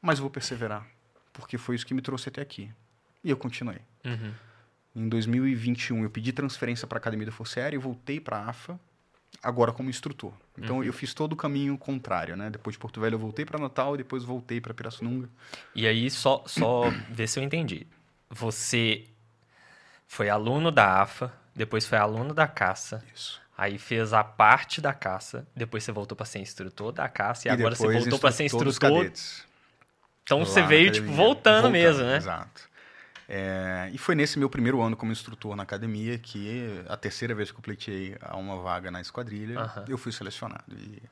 [0.00, 0.86] Mas eu vou perseverar,
[1.32, 2.72] porque foi isso que me trouxe até aqui.
[3.22, 3.78] E eu continuei.
[4.04, 4.32] Uhum.
[4.96, 8.48] Em 2021, eu pedi transferência para a Academia da Força Aérea e voltei para a
[8.48, 8.80] AFA,
[9.42, 10.32] agora como instrutor.
[10.56, 10.84] Então, Uhum.
[10.84, 12.48] eu fiz todo o caminho contrário, né?
[12.50, 15.28] Depois de Porto Velho, eu voltei para Natal e depois voltei para Pirassununga.
[15.74, 17.86] E aí, só, só ver se eu entendi.
[18.30, 19.04] Você
[20.08, 23.40] foi aluno da AFA, depois foi aluno da caça, Isso.
[23.56, 27.50] aí fez a parte da caça, depois você voltou para ser instrutor da caça e,
[27.50, 29.12] agora você voltou para ser instrutor.
[30.24, 31.16] Então lá você veio, tipo, academia.
[31.16, 32.16] voltando, mesmo, né?
[32.16, 32.68] Exato.
[33.28, 37.50] É, e foi nesse meu primeiro ano como instrutor na academia que a terceira vez
[37.50, 39.84] que eu pleiteei a uma vaga na esquadrilha, Aham.
[39.86, 40.64] eu fui selecionado.
[40.72, 41.02] E,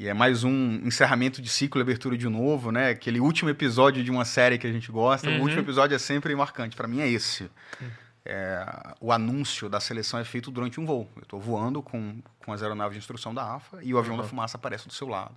[0.00, 2.88] e é mais um encerramento de ciclo e abertura de novo, né?
[2.88, 5.28] Aquele último episódio de uma série que a gente gosta.
[5.28, 5.40] Uhum.
[5.40, 6.74] O último episódio é sempre marcante.
[6.74, 7.50] Para mim é esse.
[7.82, 7.90] Hum.
[8.24, 11.06] é, o anúncio da seleção é feito durante um voo.
[11.16, 14.22] Eu estou voando com, com as aeronaves de instrução da AFA e o avião uhum.
[14.22, 15.36] da fumaça aparece do seu lado.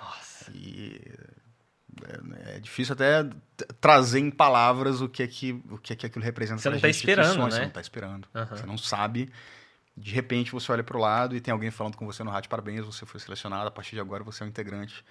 [0.00, 0.48] Nossa.
[0.54, 1.00] E
[2.04, 3.28] é, é, difícil até
[3.80, 6.60] trazer em palavras o que é que, o que, é que aquilo representa.
[6.60, 7.50] Você não está esperando, né?
[7.50, 8.28] Você não está esperando.
[8.32, 8.46] Uhum.
[8.46, 9.28] Você não sabe.
[9.96, 12.50] De repente você olha para o lado e tem alguém falando com você no rádio,
[12.50, 15.04] parabéns, você foi selecionado, a partir de agora você é um integrante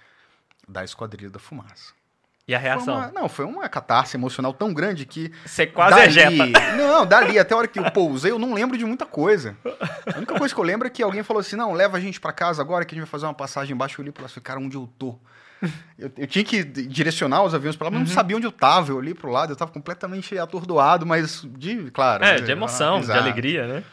[0.68, 1.94] da Esquadrilha da Fumaça.
[2.46, 2.84] E a reação?
[2.84, 5.32] Foi uma, não, foi uma catarse emocional tão grande que.
[5.46, 6.60] Você quase dali, ejeta.
[6.76, 9.56] Não, dali, até a hora que eu pousei, eu não lembro de muita coisa.
[10.14, 12.20] A única coisa que eu lembro é que alguém falou assim: não, leva a gente
[12.20, 13.98] para casa agora que a gente vai fazer uma passagem embaixo.
[13.98, 15.18] Eu olhei pra lá e falei, cara, onde eu tô?
[15.98, 18.06] Eu, eu, tinha que direcionar os aviões para lá, mas uhum.
[18.08, 18.92] não sabia onde eu tava.
[18.92, 22.22] Eu olhei pro lado, eu tava completamente atordoado, mas de, claro.
[22.22, 23.84] É, de emoção, de alegria, né?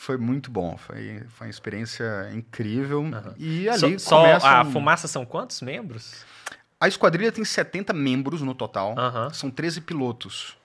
[0.00, 3.02] Foi muito bom, foi, foi uma experiência incrível.
[3.02, 3.34] Uhum.
[3.36, 4.40] E ali só, começa...
[4.40, 6.24] Só a fumaça são quantos membros?
[6.80, 9.28] A esquadrilha tem 70 membros no total, uhum.
[9.30, 10.56] são 13 pilotos.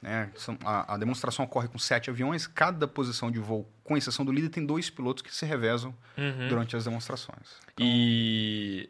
[0.00, 0.30] Né?
[0.64, 4.50] A, a, demonstração ocorre com sete aviões, cada posição de voo, com exceção do líder,
[4.50, 6.46] tem dois pilotos que se revezam uhum.
[6.48, 7.56] durante as demonstrações.
[7.74, 7.84] Então...
[7.84, 8.88] E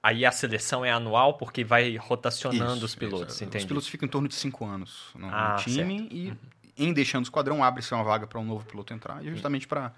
[0.00, 3.64] aí a seleção é anual porque vai rotacionando isso, os pilotos, entende?
[3.64, 6.14] Os pilotos ficam em torno de cinco anos no, ah, no time certo.
[6.14, 6.36] e uhum.
[6.76, 9.92] Em deixando o esquadrão abre-se uma vaga para um novo piloto entrar, e justamente para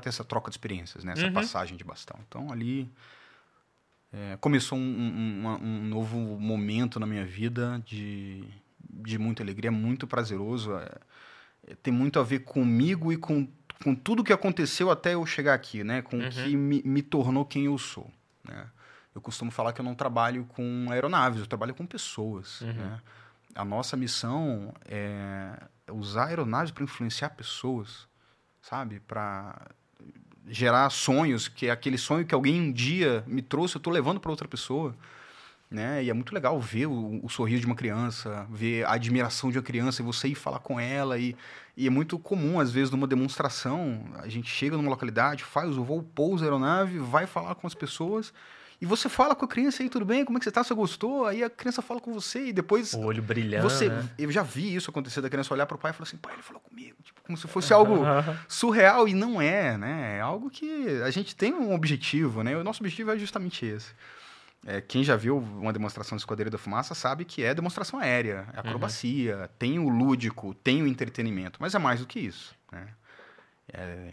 [0.00, 1.12] ter essa troca de experiências, né?
[1.12, 1.32] essa uhum.
[1.32, 2.18] passagem de bastão.
[2.26, 2.90] Então ali
[4.12, 8.44] é, começou um, um, um, novo momento na minha vida de,
[8.90, 10.74] de muita alegria, muito prazeroso.
[10.76, 10.90] É,
[11.68, 13.48] é, tem muito a ver comigo e com,
[13.82, 16.02] com tudo que aconteceu até eu chegar aqui, né?
[16.02, 16.30] Com o uhum.
[16.30, 18.10] que me, me tornou quem eu sou,
[18.44, 18.66] né?
[19.14, 22.72] Eu costumo falar que eu não trabalho com aeronaves, eu trabalho com pessoas, uhum.
[22.72, 23.00] né?
[23.54, 25.54] A nossa missão é
[25.90, 28.06] usar aeronaves para influenciar pessoas,
[28.60, 29.00] sabe?
[29.00, 29.70] Para
[30.46, 34.20] gerar sonhos, que é aquele sonho que alguém um dia me trouxe, eu estou levando
[34.20, 34.94] para outra pessoa.
[35.70, 36.04] Né?
[36.04, 39.56] E é muito legal ver o, o, sorriso de uma criança, ver a admiração de
[39.56, 41.18] uma criança e você ir falar com ela.
[41.18, 41.34] E,
[41.74, 45.82] e é muito comum, às vezes, numa demonstração, a gente chega numa localidade, faz o
[45.82, 48.34] voo, pousa a aeronave, vai falar com as pessoas
[48.82, 50.24] e você fala com a criança aí, tudo bem?
[50.24, 50.64] Como é que você tá?
[50.64, 51.24] Você gostou?
[51.24, 52.92] Aí a criança fala com você e depois.
[52.94, 53.62] O olho brilhando.
[53.62, 54.10] Você, né?
[54.18, 56.32] Eu já vi isso acontecer da criança olhar para o pai e falar assim: pai,
[56.32, 56.96] ele falou comigo.
[57.00, 58.00] Tipo, como se fosse algo
[58.48, 60.16] surreal e não é, né?
[60.18, 62.56] É algo que a gente tem um objetivo, né?
[62.56, 63.92] O nosso objetivo é justamente esse.
[64.66, 68.48] É, quem já viu uma demonstração de Esquadrilha da Fumaça sabe que é demonstração aérea,
[68.52, 69.48] é acrobacia, uhum.
[69.60, 72.52] tem o lúdico, tem o entretenimento, mas é mais do que isso.
[72.72, 72.88] Né?
[73.72, 74.12] É,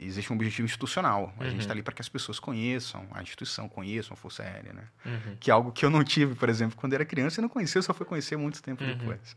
[0.00, 1.32] existe um objetivo institucional.
[1.38, 1.50] A uhum.
[1.50, 4.84] gente está ali para que as pessoas conheçam, a instituição conheçam a Força Aérea, né?
[5.04, 5.36] Uhum.
[5.40, 7.80] Que é algo que eu não tive, por exemplo, quando era criança e não conhecia,
[7.82, 8.96] só fui conhecer muito tempo uhum.
[8.96, 9.36] depois.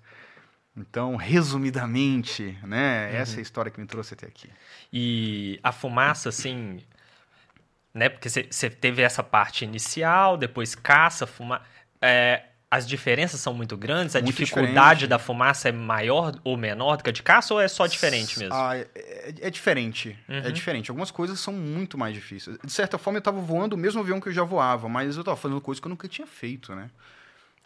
[0.76, 3.16] Então, resumidamente, né?
[3.16, 3.42] Essa é a uhum.
[3.42, 4.50] história que me trouxe até aqui.
[4.94, 6.80] E a fumaça, assim,
[7.94, 8.10] né?
[8.10, 11.64] Porque você teve essa parte inicial, depois caça, fumaça.
[12.02, 14.16] É, as diferenças são muito grandes?
[14.16, 15.10] A muito dificuldade diferente.
[15.10, 18.38] da fumaça é maior ou menor do que a de caça ou é só diferente
[18.38, 18.54] mesmo?
[18.54, 20.16] Ah, é, é, é diferente.
[20.28, 20.46] É uhum.
[20.46, 20.92] É diferente.
[20.92, 22.58] Algumas coisas são muito mais difíceis.
[22.64, 25.22] De certa forma, eu estava voando o mesmo avião que eu já voava, mas eu
[25.22, 26.92] estava fazendo coisas que eu nunca tinha feito, né?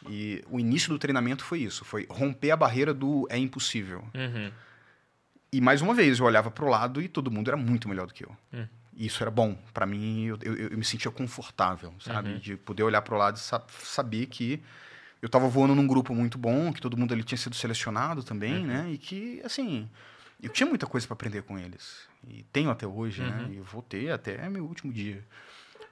[0.09, 1.83] E o início do treinamento foi isso.
[1.83, 4.05] Foi romper a barreira do é impossível.
[4.13, 4.51] Uhum.
[5.51, 8.07] E mais uma vez, eu olhava para o lado e todo mundo era muito melhor
[8.07, 8.35] do que eu.
[8.53, 8.67] Uhum.
[8.95, 9.57] E isso era bom.
[9.73, 12.29] para mim, eu, eu, eu, me sentia confortável, sabe?
[12.29, 12.39] Uhum.
[12.39, 13.41] De poder olhar para o lado e
[13.85, 14.61] saber que
[15.23, 18.57] eu estava voando num grupo muito bom, que todo mundo ali tinha sido selecionado também,
[18.57, 18.65] uhum.
[18.65, 18.91] né?
[18.91, 19.89] E que, assim,
[20.41, 22.09] eu tinha muita coisa para aprender com eles.
[22.27, 23.29] E tenho até hoje, né?
[23.29, 23.47] uhum.
[23.47, 23.55] né?
[23.55, 25.25] E vou ter até meu último dia.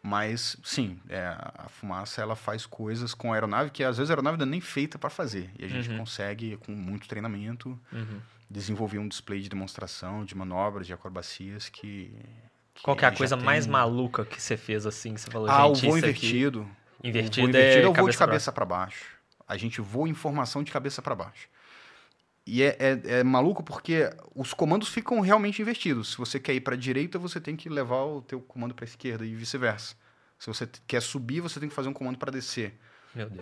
[0.03, 4.13] Mas, sim, é, a fumaça ela faz coisas com a aeronave que às vezes a
[4.13, 5.49] aeronave não é nem feita para fazer.
[5.57, 5.99] E a gente uhum.
[5.99, 8.19] consegue, com muito treinamento, uhum.
[8.49, 12.13] desenvolver um display de demonstração, de manobras, de acrobacias que.
[12.73, 15.13] que Qual que é a coisa mais maluca que você fez assim?
[15.13, 16.63] Que você falou, ah, o voo invertido.
[16.63, 17.07] Aqui...
[17.07, 19.20] Invertido, o voo invertido é, é o voo de cabeça para baixo.
[19.51, 21.49] A gente voa informação de cabeça para baixo.
[22.45, 26.11] E é, é, é, maluco porque os comandos ficam realmente invertidos.
[26.11, 28.85] Se você quer ir para a direita, você tem que levar o teu comando para
[28.85, 29.95] a esquerda e vice-versa.
[30.39, 32.79] Se você quer subir, você tem que fazer um comando para descer.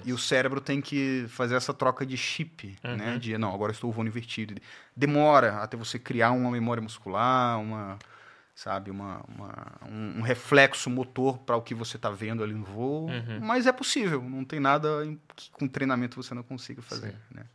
[0.04, 2.98] E o cérebro tem que fazer essa troca de chip, uhum.
[2.98, 3.18] né?
[3.20, 4.60] De, não, agora estou voando invertido.
[4.96, 8.00] Demora até você criar uma memória muscular, uma
[8.60, 8.92] sabe?
[8.92, 13.08] Uma, uma um, um, reflexo motor para o que você está vendo ali no voo.
[13.10, 13.40] Uhum.
[13.42, 14.90] Mas é possível, não tem nada
[15.34, 17.16] que com treinamento você não consiga fazer.
[17.32, 17.46] Né?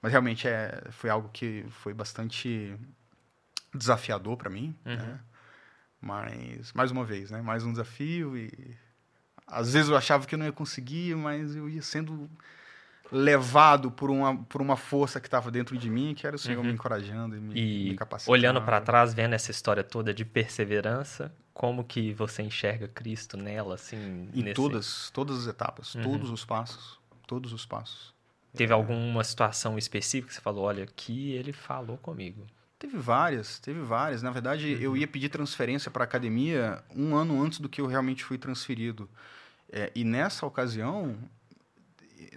[0.00, 2.74] Mas realmente é, foi algo que foi bastante
[3.74, 4.74] desafiador para mim.
[4.86, 4.96] Uhum.
[4.96, 5.20] Né?
[6.00, 7.42] Mas, mais uma vez, né?
[7.42, 8.34] mais um desafio.
[8.34, 8.50] E
[9.46, 12.30] às vezes eu achava que eu não ia conseguir, mas eu ia sendo
[13.14, 16.58] levado por uma, por uma força que estava dentro de mim, que era o Senhor
[16.58, 16.64] uhum.
[16.64, 18.32] me encorajando e me, e me capacitando.
[18.32, 23.76] Olhando para trás, vendo essa história toda de perseverança, como que você enxerga Cristo nela,
[23.76, 24.28] assim?
[24.34, 24.54] Em nesse...
[24.54, 26.02] todas, todas as etapas, uhum.
[26.02, 28.12] todos os passos, todos os passos.
[28.52, 32.44] Teve alguma situação específica que você falou, olha, aqui ele falou comigo?
[32.80, 34.22] Teve várias, teve várias.
[34.22, 34.80] Na verdade, Uhum.
[34.80, 38.38] eu ia pedir transferência para a academia um ano antes do que eu realmente fui
[38.38, 39.08] transferido.
[39.70, 41.16] É, e nessa ocasião,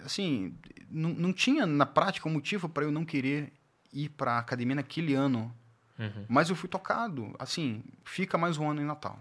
[0.05, 0.55] assim,
[0.89, 3.51] não, não tinha na prática um motivo para eu não querer
[3.93, 5.53] ir para a academia naquele ano.
[5.99, 7.33] Uhum, Mas eu fui tocado.
[7.39, 9.19] Assim, fica mais um ano em Natal.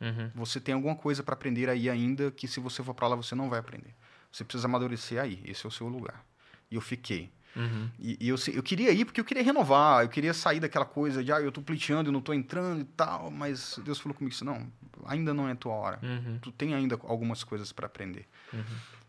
[0.00, 3.16] uhum, Você tem alguma coisa para aprender aí ainda que se você for para lá
[3.16, 3.94] você não vai aprender.
[4.30, 5.40] Você precisa amadurecer aí.
[5.46, 6.24] Esse é o seu lugar.
[6.70, 7.30] E eu fiquei.
[7.56, 10.84] uhum, E, e eu, eu queria ir porque eu queria renovar, eu queria sair daquela
[10.84, 14.14] coisa de, ah, eu tô pleiteando, eu não tô entrando e tal, mas Deus falou
[14.18, 14.66] comigo assim, não,
[15.06, 16.00] ainda não é a tua hora.
[16.02, 18.26] uhum, Tu tem ainda algumas coisas para aprender.
[18.52, 18.62] uhum.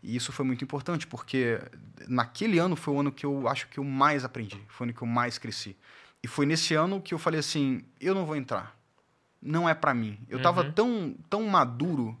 [0.06, 1.60] E isso foi muito importante, porque
[2.06, 4.96] naquele ano foi o ano que eu acho que eu mais aprendi, foi o ano
[4.96, 5.76] que eu mais cresci.
[6.22, 8.76] E foi nesse ano que eu falei assim, eu não vou entrar.
[9.42, 10.16] Não é para mim.
[10.28, 10.72] Eu tava Uhum.
[10.72, 12.16] tão, tão maduro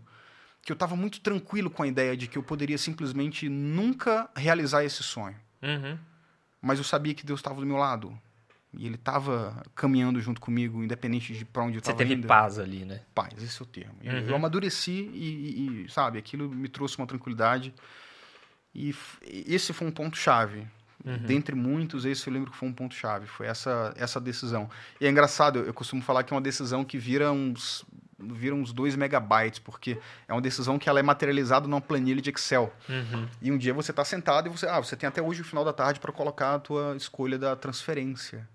[0.62, 4.82] que eu tava muito tranquilo com a ideia de que eu poderia simplesmente nunca realizar
[4.84, 5.96] esse sonho Uhum.
[6.60, 8.20] mas eu sabia que Deus estava do meu lado.
[8.76, 12.26] E ele estava caminhando junto comigo, independente de para onde eu Você estava teve indo.
[12.26, 13.00] paz ali, né?
[13.14, 13.94] Paz, esse é o termo.
[14.04, 14.28] Uhum.
[14.28, 17.72] Eu amadureci e, e- sabe, aquilo me trouxe uma tranquilidade.
[18.74, 20.66] E esse foi um ponto-chave.
[21.04, 21.18] Uhum.
[21.18, 23.26] Dentre muitos, esse eu lembro que foi um ponto-chave.
[23.26, 24.68] Foi essa, essa decisão.
[25.00, 27.84] E é engraçado, eu, eu costumo falar que é uma decisão que vira uns,
[28.18, 29.98] vira uns 2 megabytes, porque
[30.28, 32.74] é uma decisão que ela é materializada numa planilha de Excel.
[32.88, 33.28] Uhum.
[33.40, 35.64] E um dia você está sentado e você, ah, você tem até hoje o final
[35.64, 38.46] da tarde para colocar a tua escolha da transferência.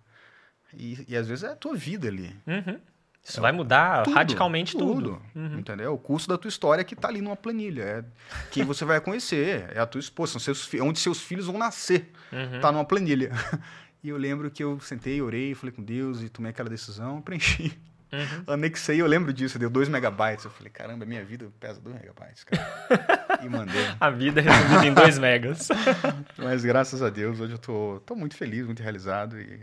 [0.75, 2.35] E, e às vezes é a tua vida ali.
[2.47, 2.79] Uhum.
[3.23, 5.21] Isso vai mudar Tudo, radicalmente tudo.
[5.35, 5.59] Uhum.
[5.59, 5.85] Entendeu?
[5.85, 7.83] É o curso da tua história que está ali numa planilha.
[7.83, 8.03] É
[8.49, 11.57] quem você vai conhecer, é a tua esposa, são seus, fi- onde seus filhos vão
[11.57, 12.11] nascer.
[12.31, 12.59] Uhum.
[12.59, 13.31] Tá numa planilha.
[14.03, 17.79] E eu lembro que eu sentei, orei, falei com Deus e tomei aquela decisão, preenchi.
[18.11, 18.53] Uhum.
[18.55, 20.43] Anexei, eu lembro disso, deu 2 megabytes.
[20.43, 23.39] Eu falei, caramba, minha vida pesa 2 megabytes, cara.
[23.43, 23.85] e mandei.
[24.01, 25.67] A vida é resumida em 2 megas.
[26.35, 29.59] Mas graças a Deus, hoje eu tô, tô muito feliz, muito realizado e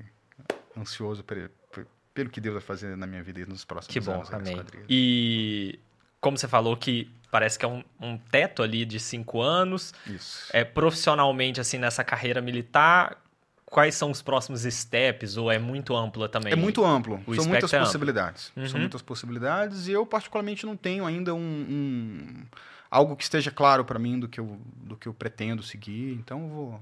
[0.81, 4.15] ansioso pe- pe- pelo que Deus vai fazer na minha vida nos próximos Que bom,
[4.15, 4.33] anos.
[4.33, 4.65] aí na amém.
[4.89, 5.79] E
[6.21, 10.49] como você falou que parece que é um, um teto ali de cinco anos, Isso.
[10.53, 13.23] é profissionalmente assim nessa carreira militar,
[13.67, 16.53] quais são os próximos steps ou é muito ampla também?
[16.53, 18.51] É muito amplo, o são muitas é possibilidades.
[18.57, 18.67] Uhum.
[18.69, 22.47] São muitas possibilidades e eu particularmente não tenho ainda um, um-
[22.91, 26.41] algo que esteja claro para mim do que, eu, do que eu pretendo seguir, então
[26.43, 26.71] eu vou...
[26.73, 26.81] eu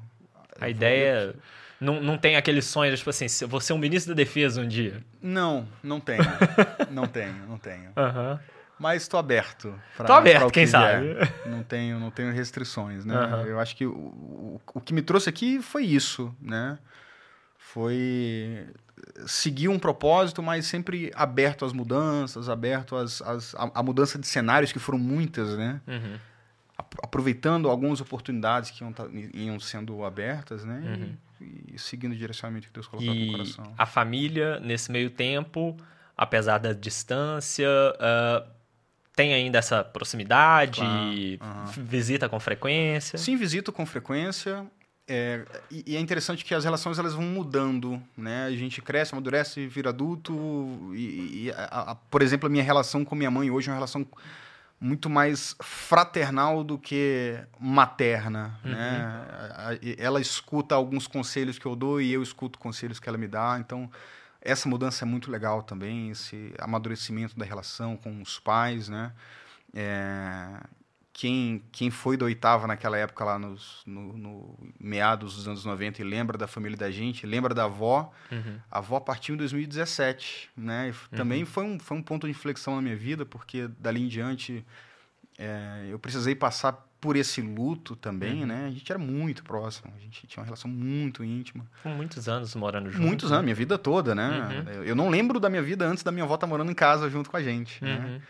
[0.56, 1.34] A vou- ideia
[1.80, 4.68] não, não tem aquele sonho de, tipo assim, vou ser um ministro da defesa um
[4.68, 5.02] dia.
[5.22, 6.22] Não, não tenho.
[6.90, 7.90] não tenho, não tenho.
[7.96, 8.40] Aham.
[8.78, 9.74] Mas estou aberto.
[9.96, 10.70] Pra, Tô aberto, pra o que quem vier.
[10.70, 11.32] sabe.
[11.50, 13.14] Não tenho, não tenho restrições, né?
[13.14, 13.42] Aham.
[13.46, 16.78] Eu acho que o, o, o que me trouxe aqui foi isso, né?
[17.58, 18.66] Foi
[19.26, 24.26] seguir um propósito, mas sempre aberto às mudanças, aberto às, às, à, à mudança de
[24.26, 25.80] cenários, que foram muitas, né?
[25.86, 26.16] Uhum.
[26.78, 30.82] Ap- Aproveitando algumas oportunidades que iam, tá- iam sendo abertas, né?
[30.84, 31.16] Uhum.
[31.40, 33.74] E, seguindo o direcionamento que Deus colocou no E coração.
[33.76, 35.76] a família, nesse meio tempo,
[36.16, 37.68] apesar da distância,
[38.00, 38.46] ah,
[39.14, 40.80] tem ainda essa proximidade,
[41.38, 41.72] Claro, aham.
[41.84, 43.18] visita com frequência.
[43.18, 44.66] Sim, visito com frequência.
[45.08, 48.46] É, e, e é interessante que as relações elas vão mudando, né?
[48.46, 50.34] A gente cresce, amadurece, vira adulto.
[50.94, 53.76] E, e a- a- por exemplo, a minha relação com minha mãe hoje é uma
[53.76, 54.04] relação
[54.80, 59.24] muito mais fraternal do que materna, né?
[59.56, 63.16] A- e Ela escuta alguns conselhos que eu dou e eu escuto conselhos que ela
[63.18, 63.56] me dá.
[63.58, 63.90] Então,
[64.40, 69.12] essa mudança é muito legal também, esse amadurecimento da relação com os pais, né?
[69.74, 70.48] É,
[71.18, 76.02] quem, quem foi da oitava naquela época lá nos, no, no meados dos anos 90
[76.02, 78.58] e lembra da família da gente, lembra da avó, Uhum.
[78.70, 80.88] a avó partiu em 2017, né?
[80.90, 84.08] F- Também foi um, foi um ponto de inflexão na minha vida, porque dali em
[84.08, 84.62] diante
[85.38, 88.46] é, eu precisei passar por esse luto também, Uhum.
[88.46, 88.66] né?
[88.66, 91.66] A gente era muito próximo, a gente tinha uma relação muito íntima.
[91.82, 93.02] Com muitos anos morando junto.
[93.06, 94.28] Muitos anos, minha vida toda, né?
[94.66, 94.72] Uhum.
[94.72, 97.08] Eu- Eu não lembro da minha vida antes da minha avó estar morando em casa
[97.08, 98.20] junto com a gente, né?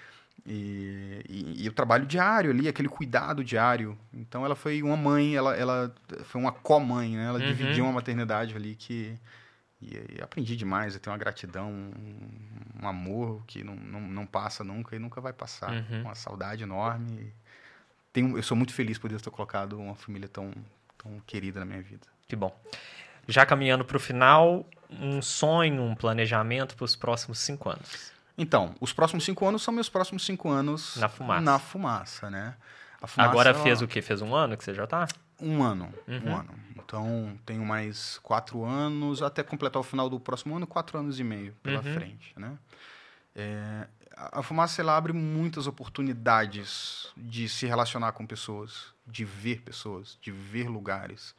[0.48, 3.98] E, e, e o trabalho diário ali, aquele cuidado diário.
[4.12, 5.92] Então ela foi uma mãe, ela, ela
[6.24, 7.26] foi uma co-mãe, né?
[7.26, 7.46] Ela Uhum.
[7.46, 9.18] dividiu uma maternidade ali que.
[9.82, 14.24] E, e aprendi demais, eu tenho uma gratidão, um, um amor que não, não, não
[14.26, 15.72] passa nunca e nunca vai passar.
[15.72, 16.02] Uhum.
[16.02, 17.32] Uma saudade enorme.
[18.12, 20.50] Tenho, eu sou muito feliz por Deus ter colocado uma família tão,
[20.96, 22.06] tão querida na minha vida.
[22.28, 22.56] Que bom.
[23.28, 28.12] Já caminhando para o final, um sonho, um planejamento para os próximos cinco anos.
[28.38, 31.40] Então, os próximos cinco anos são meus próximos cinco anos Na fumaça.
[31.40, 32.54] Na fumaça, né?
[33.06, 34.02] Fumaça, Agora ela- fez o quê?
[34.02, 35.06] Fez um ano que você já tá?
[35.40, 36.30] Um ano, Uhum.
[36.30, 36.54] um ano.
[36.76, 41.24] Então, tenho mais quatro anos, até completar o final do próximo ano, quatro anos e
[41.24, 41.94] meio pela Uhum.
[41.94, 42.56] frente, né?
[43.34, 49.60] É, a a fumaça, ela abre muitas oportunidades de se relacionar com pessoas, de ver
[49.60, 51.34] pessoas, de ver lugares.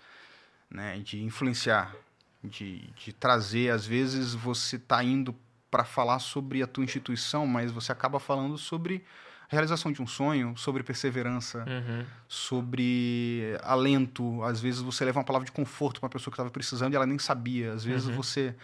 [0.70, 1.00] né?
[1.00, 1.95] De influenciar,
[2.43, 3.70] de, de trazer.
[3.72, 5.34] Às vezes você está indo
[5.78, 9.04] para falar sobre a tua instituição, mas você acaba falando sobre
[9.48, 12.04] a realização de um sonho, sobre perseverança, Uhum.
[12.28, 14.42] sobre alento.
[14.44, 16.96] Às vezes você leva uma palavra de conforto para uma pessoa que estava precisando e
[16.96, 17.74] ela nem sabia.
[17.74, 18.16] Às vezes Uhum.
[18.16, 18.56] você.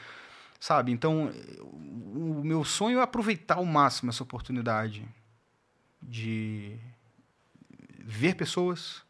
[0.60, 0.92] Sabe?
[0.92, 5.06] Então, o meu sonho é aproveitar ao máximo essa oportunidade
[6.02, 6.76] de
[8.00, 9.04] ver pessoas,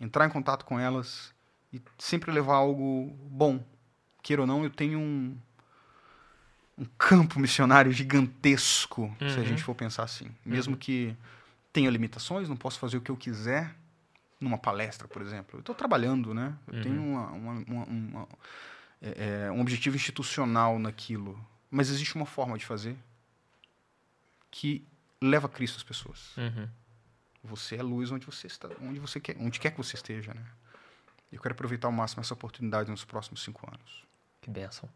[0.00, 1.34] entrar em contato com elas
[1.72, 3.64] e sempre levar algo bom.
[4.22, 5.36] Queira ou não, eu tenho um,
[6.78, 9.44] um campo missionário gigantesco, se a Uhum.
[9.44, 10.30] gente for pensar assim.
[10.44, 11.16] Mesmo que
[11.72, 13.74] tenha limitações, não posso fazer o que eu quiser
[14.40, 15.56] numa palestra, por exemplo.
[15.56, 16.54] Eu estou trabalhando, né?
[16.68, 16.82] Eu Uhum.
[16.82, 18.28] tenho uma- uma- uma- uma-
[19.02, 21.38] é, é, um objetivo institucional naquilo.
[21.70, 22.96] Mas existe uma forma de fazer
[24.50, 24.84] que
[25.20, 26.36] leva Cristo às pessoas.
[26.36, 26.68] Uhum.
[27.44, 30.44] Você é luz onde você está, onde você quer, onde quer que você esteja, né?
[31.30, 34.04] Eu quero aproveitar ao máximo essa oportunidade nos próximos cinco anos.
[34.40, 34.88] Que bênção.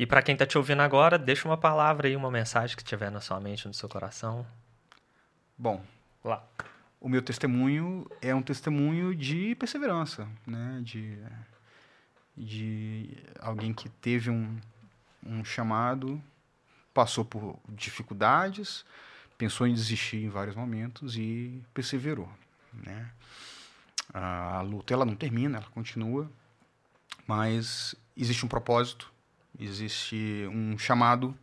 [0.00, 3.10] E para quem tá te ouvindo agora, deixa uma palavra aí, uma mensagem que tiver
[3.10, 4.46] na sua mente, no seu coração.
[5.58, 5.84] Bom,
[6.24, 6.42] Lá.
[6.98, 10.80] o meu testemunho é um testemunho de perseverança, né?
[10.82, 11.18] De,
[12.34, 14.58] de alguém que teve um,
[15.22, 16.18] um chamado,
[16.94, 18.86] passou por dificuldades,
[19.36, 22.32] pensou em desistir em vários momentos e perseverou,
[22.72, 23.10] né?
[24.14, 26.26] A, a luta ela não termina, ela continua,
[27.26, 29.09] mas existe um propósito,
[29.64, 31.36] existe um chamado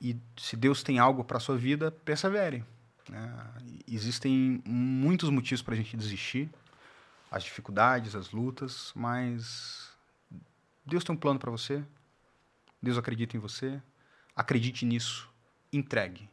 [0.00, 2.64] e se Deus tem algo para sua vida, persevere.
[3.08, 3.52] né?
[3.86, 6.48] Existem muitos motivos para a gente desistir,
[7.30, 9.90] as dificuldades, as lutas, mas
[10.86, 11.82] Deus tem um plano para você.
[12.80, 13.82] Deus acredita em você.
[14.36, 15.28] Acredite nisso,
[15.72, 16.28] entregue.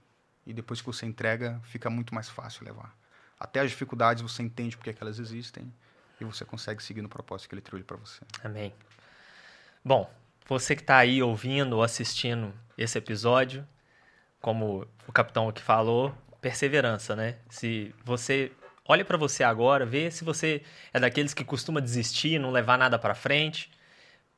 [0.46, 2.96] E depois que você entrega, fica muito mais fácil levar.
[3.40, 5.74] Até as dificuldades você entende porque que elas existem
[6.22, 8.22] e você consegue seguir no propósito que ele trilha para você.
[8.44, 8.74] Amém.
[9.84, 10.10] Bom,
[10.48, 13.68] você que está aí ouvindo ou assistindo esse episódio,
[14.42, 17.38] como o capitão aqui falou, perseverança, né?
[17.50, 18.52] Se você
[18.88, 20.62] olha para você agora, vê se você
[20.94, 23.72] é daqueles que costuma desistir, não levar nada para frente,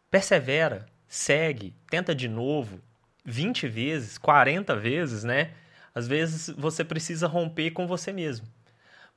[0.10, 2.80] persevera, segue, tenta de novo,
[3.26, 5.52] 20 vezes, 40 vezes, né?
[5.94, 8.48] Às vezes você precisa romper com você mesmo.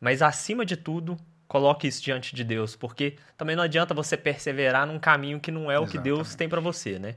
[0.00, 1.16] Mas acima de tudo,
[1.50, 5.68] coloque isso diante de Deus, porque também não adianta você perseverar num caminho que não
[5.68, 7.16] é o que Deus tem para você, né?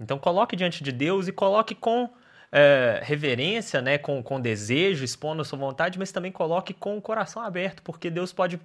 [0.00, 2.10] Então coloque diante de Deus e coloque com
[2.50, 3.96] é, reverência, né?
[3.96, 8.10] Com, com desejo, expondo a sua vontade, mas também coloque com o coração aberto, porque
[8.10, 8.58] Deus pode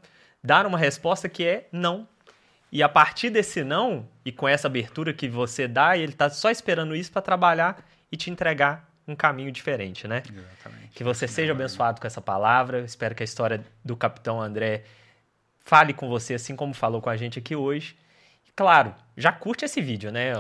[0.44, 2.08] dar uma resposta que é não.
[2.72, 6.50] E a partir desse não, e com essa abertura que você dá, ele está só
[6.50, 10.24] esperando isso para trabalhar e te entregar um caminho diferente, né?
[10.28, 10.88] Exatamente.
[10.96, 12.80] Que você seja abençoado com essa palavra.
[12.80, 14.84] Espero que a história do Capitão André
[15.64, 17.96] fale com você, assim como falou com a gente aqui hoje.
[18.48, 20.34] E, claro, já curte esse vídeo, né?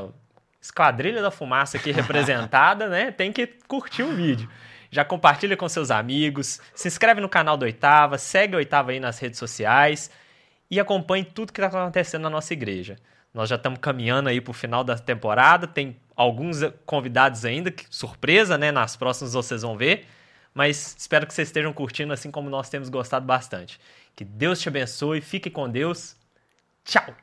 [0.62, 3.12] Esquadrilha da Fumaça aqui representada, né?
[3.12, 4.50] Tem que curtir o vídeo.
[4.92, 9.00] Já compartilha com seus amigos, se inscreve no canal do Oitava, segue o Oitava aí
[9.00, 10.12] nas redes sociais
[10.70, 12.98] e acompanhe tudo que está acontecendo na nossa igreja.
[13.34, 17.86] Nós já estamos caminhando aí para o final da temporada, tem alguns convidados ainda, que,
[17.90, 18.72] surpresa, né?
[18.72, 20.06] Nas próximas vocês vão ver.
[20.54, 23.80] Mas espero que vocês estejam curtindo assim como nós temos gostado bastante.
[24.16, 26.16] Que Deus te abençoe, fique com Deus.
[26.84, 27.16] Tchau!